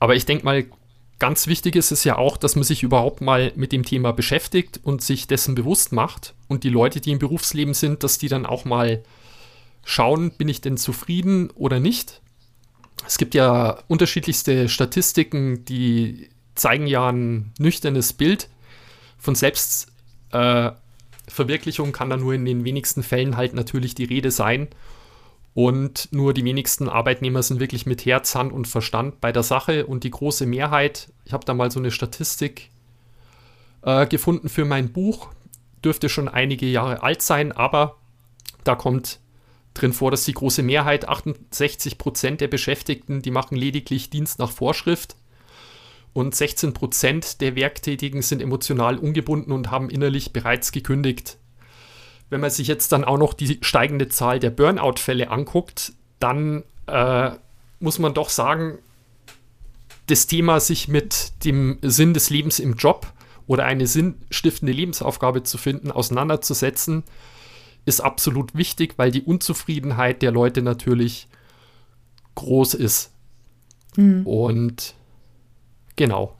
Aber 0.00 0.14
ich 0.14 0.26
denke 0.26 0.44
mal, 0.44 0.66
ganz 1.18 1.46
wichtig 1.46 1.76
ist 1.76 1.90
es 1.90 2.04
ja 2.04 2.16
auch, 2.16 2.36
dass 2.36 2.54
man 2.54 2.64
sich 2.64 2.82
überhaupt 2.82 3.20
mal 3.20 3.52
mit 3.56 3.72
dem 3.72 3.84
Thema 3.84 4.12
beschäftigt 4.12 4.80
und 4.82 5.02
sich 5.02 5.26
dessen 5.26 5.54
bewusst 5.54 5.92
macht. 5.92 6.34
Und 6.46 6.64
die 6.64 6.70
Leute, 6.70 7.00
die 7.00 7.12
im 7.12 7.18
Berufsleben 7.18 7.74
sind, 7.74 8.04
dass 8.04 8.18
die 8.18 8.28
dann 8.28 8.46
auch 8.46 8.64
mal 8.64 9.02
schauen, 9.84 10.32
bin 10.32 10.48
ich 10.48 10.60
denn 10.60 10.76
zufrieden 10.76 11.50
oder 11.54 11.80
nicht. 11.80 12.20
Es 13.06 13.18
gibt 13.18 13.34
ja 13.34 13.78
unterschiedlichste 13.88 14.68
Statistiken, 14.68 15.64
die 15.64 16.28
zeigen 16.58 16.86
ja 16.86 17.08
ein 17.08 17.52
nüchternes 17.58 18.12
Bild. 18.12 18.48
Von 19.18 19.34
Selbstverwirklichung 19.34 21.88
äh, 21.88 21.92
kann 21.92 22.10
da 22.10 22.16
nur 22.16 22.34
in 22.34 22.44
den 22.44 22.64
wenigsten 22.64 23.02
Fällen 23.02 23.36
halt 23.36 23.54
natürlich 23.54 23.94
die 23.94 24.04
Rede 24.04 24.30
sein. 24.30 24.68
Und 25.54 26.08
nur 26.12 26.34
die 26.34 26.44
wenigsten 26.44 26.88
Arbeitnehmer 26.88 27.42
sind 27.42 27.58
wirklich 27.58 27.86
mit 27.86 28.06
Herz, 28.06 28.34
Hand 28.34 28.52
und 28.52 28.68
Verstand 28.68 29.20
bei 29.20 29.32
der 29.32 29.42
Sache. 29.42 29.86
Und 29.86 30.04
die 30.04 30.10
große 30.10 30.46
Mehrheit, 30.46 31.08
ich 31.24 31.32
habe 31.32 31.44
da 31.44 31.54
mal 31.54 31.70
so 31.70 31.80
eine 31.80 31.90
Statistik 31.90 32.70
äh, 33.82 34.06
gefunden 34.06 34.48
für 34.48 34.64
mein 34.64 34.92
Buch, 34.92 35.28
dürfte 35.84 36.08
schon 36.08 36.28
einige 36.28 36.66
Jahre 36.66 37.02
alt 37.02 37.22
sein, 37.22 37.52
aber 37.52 37.96
da 38.64 38.74
kommt 38.74 39.20
drin 39.74 39.92
vor, 39.92 40.10
dass 40.10 40.24
die 40.24 40.34
große 40.34 40.62
Mehrheit, 40.62 41.08
68 41.08 41.98
Prozent 41.98 42.40
der 42.40 42.48
Beschäftigten, 42.48 43.22
die 43.22 43.30
machen 43.30 43.56
lediglich 43.56 44.10
Dienst 44.10 44.38
nach 44.38 44.50
Vorschrift 44.50 45.16
und 46.12 46.34
16 46.34 46.72
Prozent 46.74 47.40
der 47.40 47.54
Werktätigen 47.54 48.22
sind 48.22 48.42
emotional 48.42 48.98
ungebunden 48.98 49.52
und 49.52 49.70
haben 49.70 49.90
innerlich 49.90 50.32
bereits 50.32 50.72
gekündigt. 50.72 51.38
Wenn 52.30 52.40
man 52.40 52.50
sich 52.50 52.66
jetzt 52.66 52.92
dann 52.92 53.04
auch 53.04 53.18
noch 53.18 53.34
die 53.34 53.58
steigende 53.62 54.08
Zahl 54.08 54.38
der 54.38 54.50
Burnout-Fälle 54.50 55.30
anguckt, 55.30 55.92
dann 56.18 56.64
äh, 56.86 57.30
muss 57.80 57.98
man 57.98 58.14
doch 58.14 58.28
sagen, 58.28 58.78
das 60.06 60.26
Thema, 60.26 60.60
sich 60.60 60.88
mit 60.88 61.44
dem 61.44 61.78
Sinn 61.82 62.14
des 62.14 62.30
Lebens 62.30 62.58
im 62.58 62.74
Job 62.74 63.12
oder 63.46 63.64
eine 63.64 63.86
sinnstiftende 63.86 64.72
Lebensaufgabe 64.72 65.42
zu 65.42 65.58
finden, 65.58 65.90
auseinanderzusetzen, 65.90 67.04
ist 67.84 68.00
absolut 68.00 68.54
wichtig, 68.54 68.94
weil 68.96 69.10
die 69.10 69.22
Unzufriedenheit 69.22 70.22
der 70.22 70.30
Leute 70.30 70.62
natürlich 70.62 71.28
groß 72.34 72.74
ist. 72.74 73.10
Mhm. 73.96 74.26
Und 74.26 74.94
genau. 75.98 76.32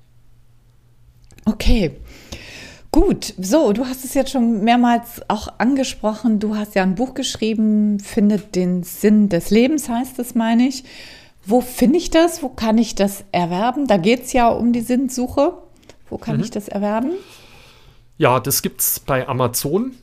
Okay. 1.44 1.96
Gut, 2.90 3.34
so, 3.38 3.74
du 3.74 3.84
hast 3.84 4.04
es 4.06 4.14
jetzt 4.14 4.30
schon 4.30 4.64
mehrmals 4.64 5.20
auch 5.28 5.48
angesprochen. 5.58 6.38
Du 6.40 6.56
hast 6.56 6.74
ja 6.74 6.82
ein 6.82 6.94
Buch 6.94 7.12
geschrieben, 7.12 8.00
Findet 8.00 8.54
den 8.54 8.82
Sinn 8.82 9.28
des 9.28 9.50
Lebens, 9.50 9.90
heißt 9.90 10.18
es, 10.18 10.34
meine 10.34 10.66
ich. 10.66 10.84
Wo 11.44 11.60
finde 11.60 11.98
ich 11.98 12.08
das? 12.10 12.42
Wo 12.42 12.48
kann 12.48 12.78
ich 12.78 12.94
das 12.94 13.24
erwerben? 13.30 13.86
Da 13.86 13.98
geht 13.98 14.24
es 14.24 14.32
ja 14.32 14.48
um 14.48 14.72
die 14.72 14.80
Sinnsuche. 14.80 15.52
Wo 16.08 16.16
kann 16.16 16.36
mhm. 16.38 16.44
ich 16.44 16.50
das 16.50 16.68
erwerben? 16.68 17.12
Ja, 18.16 18.40
das 18.40 18.62
gibt 18.62 18.80
es 18.80 19.00
bei 19.00 19.28
Amazon. 19.28 19.94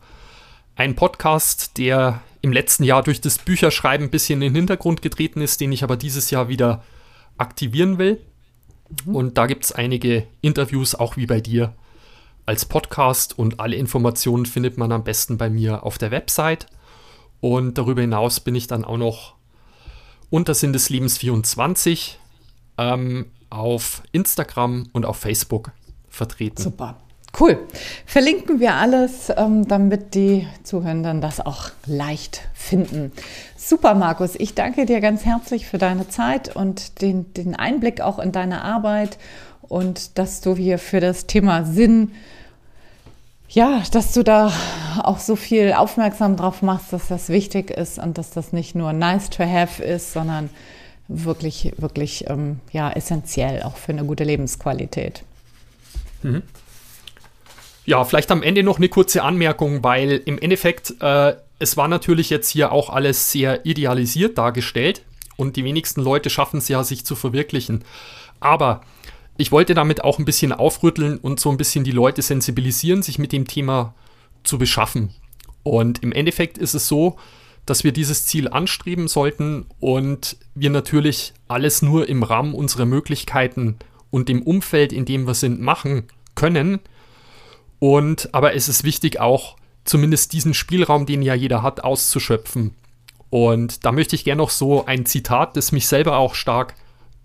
einen 0.75 0.95
Podcast, 0.95 1.79
der 1.79 2.21
im 2.41 2.53
letzten 2.53 2.83
Jahr 2.83 3.01
durch 3.01 3.19
das 3.19 3.39
Bücherschreiben 3.39 4.07
ein 4.07 4.11
bisschen 4.11 4.41
in 4.43 4.53
den 4.53 4.55
Hintergrund 4.55 5.01
getreten 5.01 5.41
ist, 5.41 5.59
den 5.59 5.71
ich 5.71 5.83
aber 5.83 5.97
dieses 5.97 6.29
Jahr 6.29 6.49
wieder 6.49 6.83
aktivieren 7.39 7.97
will. 7.97 8.21
Mhm. 9.05 9.15
Und 9.15 9.37
da 9.39 9.47
gibt 9.47 9.65
es 9.65 9.71
einige 9.71 10.27
Interviews, 10.41 10.93
auch 10.93 11.17
wie 11.17 11.25
bei 11.25 11.41
dir, 11.41 11.73
als 12.45 12.65
Podcast 12.65 13.37
und 13.37 13.59
alle 13.59 13.75
Informationen 13.75 14.45
findet 14.45 14.77
man 14.77 14.91
am 14.91 15.03
besten 15.03 15.37
bei 15.39 15.49
mir 15.49 15.83
auf 15.83 15.97
der 15.97 16.11
Website. 16.11 16.67
Und 17.41 17.79
darüber 17.79 18.01
hinaus 18.01 18.39
bin 18.39 18.53
ich 18.53 18.67
dann 18.67 18.85
auch 18.85 18.97
noch 18.97 19.33
unter 20.29 20.53
Sinn 20.53 20.73
des 20.73 20.89
Lebens 20.89 21.17
24 21.17 22.19
ähm, 22.77 23.27
auf 23.49 24.03
Instagram 24.11 24.87
und 24.93 25.05
auf 25.05 25.17
Facebook 25.17 25.71
vertreten. 26.09 26.61
Super. 26.61 26.97
Cool. 27.39 27.59
Verlinken 28.05 28.59
wir 28.59 28.73
alles, 28.73 29.31
ähm, 29.35 29.67
damit 29.67 30.15
die 30.15 30.47
Zuhörenden 30.63 31.21
das 31.21 31.39
auch 31.39 31.69
leicht 31.85 32.41
finden. 32.53 33.11
Super, 33.55 33.93
Markus. 33.93 34.35
Ich 34.35 34.55
danke 34.55 34.85
dir 34.85 35.01
ganz 35.01 35.23
herzlich 35.23 35.67
für 35.67 35.77
deine 35.77 36.07
Zeit 36.07 36.55
und 36.55 37.01
den, 37.01 37.31
den 37.33 37.55
Einblick 37.55 38.01
auch 38.01 38.17
in 38.17 38.31
deine 38.31 38.63
Arbeit 38.63 39.19
und 39.61 40.17
dass 40.17 40.41
du 40.41 40.55
hier 40.55 40.79
für 40.79 40.99
das 40.99 41.27
Thema 41.27 41.63
Sinn, 41.63 42.13
ja, 43.49 43.81
dass 43.91 44.13
du 44.13 44.23
da 44.23 44.51
auch 45.03 45.19
so 45.19 45.36
viel 45.36 45.73
aufmerksam 45.73 46.36
drauf 46.36 46.62
machst, 46.62 46.91
dass 46.91 47.07
das 47.07 47.29
wichtig 47.29 47.71
ist 47.71 47.97
und 47.99 48.17
dass 48.17 48.31
das 48.31 48.51
nicht 48.53 48.75
nur 48.75 48.93
nice 48.93 49.29
to 49.29 49.43
have 49.43 49.81
ist, 49.81 50.13
sondern 50.13 50.49
wirklich, 51.07 51.73
wirklich 51.77 52.29
ähm, 52.29 52.60
ja, 52.71 52.91
essentiell 52.91 53.63
auch 53.63 53.77
für 53.77 53.93
eine 53.93 54.03
gute 54.05 54.23
Lebensqualität. 54.23 55.23
Mhm. 56.23 56.43
Ja, 57.86 58.03
vielleicht 58.03 58.31
am 58.31 58.43
Ende 58.43 58.63
noch 58.63 58.77
eine 58.77 58.89
kurze 58.89 59.23
Anmerkung, 59.23 59.81
weil 59.81 60.21
im 60.25 60.38
Endeffekt, 60.38 60.95
äh, 61.01 61.36
es 61.60 61.77
war 61.77 61.88
natürlich 61.88 62.29
jetzt 62.29 62.49
hier 62.49 62.73
auch 62.73 62.89
alles 62.89 63.31
sehr 63.31 63.65
idealisiert 63.65 64.38
dargestellt 64.38 65.03
und 65.38 65.55
die 65.55 65.63
wenigsten 65.63 66.01
Leute 66.01 66.29
schaffen 66.29 66.57
es 66.57 66.67
ja, 66.67 66.83
sich 66.83 67.05
zu 67.05 67.15
verwirklichen. 67.15 67.86
Aber 68.41 68.81
ich 69.38 69.52
wollte 69.52 69.73
damit 69.73 70.04
auch 70.04 70.19
ein 70.19 70.26
bisschen 70.26 70.52
aufrütteln 70.52 71.17
und 71.17 71.39
so 71.39 71.50
ein 71.50 71.58
bisschen 71.58 71.84
die 71.84 71.91
Leute 71.91 72.21
sensibilisieren, 72.21 73.04
sich 73.04 73.19
mit 73.19 73.32
dem 73.32 73.47
Thema 73.47 73.93
zu 74.43 74.58
beschaffen. 74.58 75.13
Und 75.63 76.02
im 76.04 76.12
Endeffekt 76.12 76.58
ist 76.58 76.73
es 76.73 76.88
so, 76.88 77.17
dass 77.65 77.84
wir 77.84 77.91
dieses 77.91 78.26
Ziel 78.26 78.47
anstreben 78.47 79.08
sollten 79.08 79.65
und 79.80 80.38
wir 80.56 80.69
natürlich 80.69 81.34
alles 81.47 81.82
nur 81.82 82.08
im 82.08 82.23
Rahmen 82.23 82.54
unserer 82.54 82.86
Möglichkeiten 82.86 83.78
und 84.10 84.30
dem 84.30 84.41
Umfeld, 84.41 84.93
in 84.93 85.06
dem 85.06 85.28
wir 85.28 85.34
sind, 85.34 85.60
machen 85.60 86.04
können. 86.34 86.80
Und 87.80 88.34
aber 88.34 88.56
es 88.56 88.69
ist 88.69 88.84
wichtig 88.84 89.19
auch 89.19 89.58
zumindest 89.84 90.34
diesen 90.34 90.54
Spielraum, 90.54 91.06
den 91.06 91.21
ja 91.21 91.34
jeder 91.34 91.62
hat, 91.62 91.84
auszuschöpfen. 91.84 92.73
Und 93.30 93.86
da 93.86 93.91
möchte 93.91 94.15
ich 94.15 94.23
gerne 94.23 94.41
noch 94.41 94.50
so 94.50 94.86
ein 94.86 95.06
Zitat, 95.06 95.58
das 95.58 95.71
mich 95.71 95.88
selber 95.88 96.17
auch 96.17 96.36
stark 96.36 96.76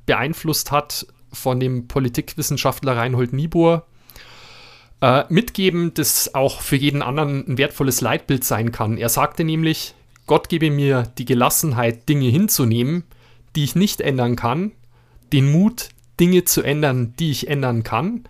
beeinflusst 0.07 0.72
hat, 0.72 1.07
von 1.33 1.61
dem 1.61 1.88
Politikwissenschaftler 1.88 2.97
Reinhold 2.97 3.33
Niebuhr 3.33 3.87
äh, 5.01 5.25
mitgeben, 5.29 5.92
das 5.95 6.35
auch 6.35 6.61
für 6.61 6.77
jeden 6.77 7.03
anderen 7.03 7.47
ein 7.47 7.59
wertvolles 7.59 8.01
Leitbild 8.01 8.45
sein 8.45 8.73
kann. 8.73 8.97
Er 8.97 9.09
sagte 9.09 9.45
nämlich, 9.45 9.95
Gott 10.27 10.49
gebe 10.49 10.71
mir 10.71 11.12
die 11.18 11.25
Gelassenheit, 11.25 12.09
Dinge 12.09 12.29
hinzunehmen, 12.29 13.05
die 13.57 13.64
ich 13.64 13.75
nicht 13.75 14.01
ändern 14.01 14.37
kann, 14.37 14.73
den 15.33 15.51
Mut, 15.51 15.88
Dinge 16.21 16.45
zu 16.45 16.62
ändern, 16.62 17.14
die 17.18 17.31
ich 17.31 17.49
ändern 17.49 17.83
kann, 17.83 18.25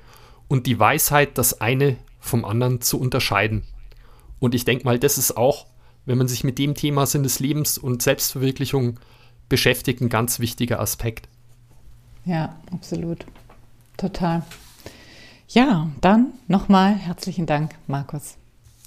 und 0.48 0.66
die 0.66 0.78
Weisheit, 0.78 1.38
das 1.38 1.60
eine 1.60 1.96
vom 2.20 2.44
anderen 2.44 2.80
zu 2.80 2.98
unterscheiden. 2.98 3.64
Und 4.38 4.54
ich 4.54 4.64
denke 4.64 4.84
mal, 4.84 4.98
das 4.98 5.18
ist 5.18 5.36
auch, 5.36 5.66
wenn 6.04 6.18
man 6.18 6.28
sich 6.28 6.44
mit 6.44 6.58
dem 6.58 6.74
Thema 6.74 7.06
Sinn 7.06 7.22
des 7.22 7.38
Lebens 7.38 7.78
und 7.78 8.02
Selbstverwirklichung 8.02 8.98
beschäftigt, 9.48 10.00
ein 10.00 10.08
ganz 10.08 10.40
wichtiger 10.40 10.80
Aspekt. 10.80 11.28
Ja, 12.24 12.56
absolut. 12.72 13.24
Total. 13.96 14.42
Ja, 15.48 15.88
dann 16.00 16.32
nochmal 16.48 16.94
herzlichen 16.94 17.46
Dank, 17.46 17.74
Markus. 17.86 18.36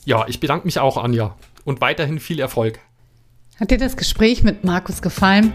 Ja, 0.06 0.26
ich 0.28 0.40
bedanke 0.40 0.66
mich 0.66 0.80
auch, 0.80 0.98
Anja. 0.98 1.36
Und 1.64 1.82
weiterhin 1.82 2.20
viel 2.20 2.40
Erfolg. 2.40 2.80
Hat 3.60 3.72
dir 3.72 3.78
das 3.78 3.98
Gespräch 3.98 4.44
mit 4.44 4.64
Markus 4.64 5.02
gefallen? 5.02 5.54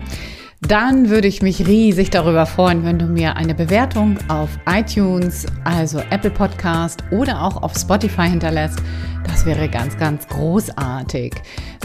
Dann 0.60 1.08
würde 1.08 1.26
ich 1.26 1.40
mich 1.40 1.66
riesig 1.66 2.10
darüber 2.10 2.44
freuen, 2.44 2.84
wenn 2.84 2.98
du 2.98 3.06
mir 3.06 3.36
eine 3.36 3.54
Bewertung 3.54 4.18
auf 4.28 4.50
iTunes, 4.68 5.46
also 5.64 6.00
Apple 6.10 6.30
Podcast 6.30 7.02
oder 7.10 7.42
auch 7.42 7.62
auf 7.62 7.74
Spotify 7.74 8.28
hinterlässt. 8.28 8.78
Das 9.24 9.46
wäre 9.46 9.68
ganz, 9.68 9.96
ganz 9.96 10.28
großartig. 10.28 11.34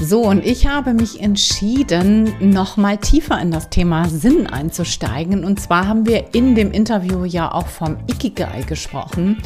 So, 0.02 0.24
und 0.24 0.46
ich 0.46 0.68
habe 0.68 0.94
mich 0.94 1.22
entschieden, 1.22 2.34
noch 2.42 2.76
mal 2.76 2.98
tiefer 2.98 3.40
in 3.40 3.52
das 3.52 3.70
Thema 3.70 4.10
Sinn 4.10 4.48
einzusteigen. 4.48 5.46
Und 5.46 5.60
zwar 5.62 5.88
haben 5.88 6.06
wir 6.06 6.34
in 6.34 6.56
dem 6.56 6.72
Interview 6.72 7.24
ja 7.24 7.52
auch 7.52 7.68
vom 7.68 7.98
Ikigai 8.08 8.64
gesprochen. 8.64 9.38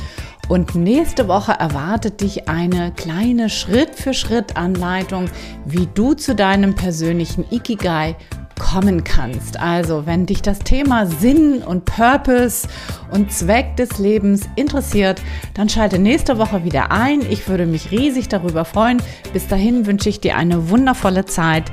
Und 0.50 0.74
nächste 0.74 1.28
Woche 1.28 1.54
erwartet 1.54 2.22
dich 2.22 2.50
eine 2.50 2.92
kleine 2.92 3.50
Schritt-für-Schritt-Anleitung, 3.50 5.30
wie 5.66 5.88
du 5.94 6.16
zu 6.16 6.34
deinem 6.34 6.74
persönlichen 6.76 7.46
Ikigai 7.52 8.16
kommen 8.60 9.04
kannst. 9.04 9.60
Also, 9.60 10.06
wenn 10.06 10.26
dich 10.26 10.42
das 10.42 10.60
Thema 10.60 11.06
Sinn 11.06 11.62
und 11.62 11.86
Purpose 11.86 12.68
und 13.12 13.32
Zweck 13.32 13.78
des 13.78 14.00
Lebens 14.00 14.50
interessiert, 14.56 15.22
dann 15.54 15.70
schalte 15.70 15.98
nächste 15.98 16.38
Woche 16.38 16.64
wieder 16.64 16.92
ein. 16.92 17.22
Ich 17.30 17.48
würde 17.48 17.66
mich 17.66 17.92
riesig 17.92 18.28
darüber 18.28 18.66
freuen. 18.66 19.02
Bis 19.32 19.48
dahin 19.48 19.86
wünsche 19.86 20.10
ich 20.10 20.20
dir 20.20 20.36
eine 20.36 20.70
wundervolle 20.70 21.26
Zeit. 21.26 21.72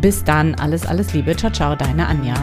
Bis 0.00 0.24
dann, 0.24 0.56
alles, 0.56 0.84
alles 0.84 1.14
Liebe. 1.14 1.36
Ciao, 1.36 1.52
ciao, 1.52 1.74
deine 1.74 2.06
Anja. 2.06 2.34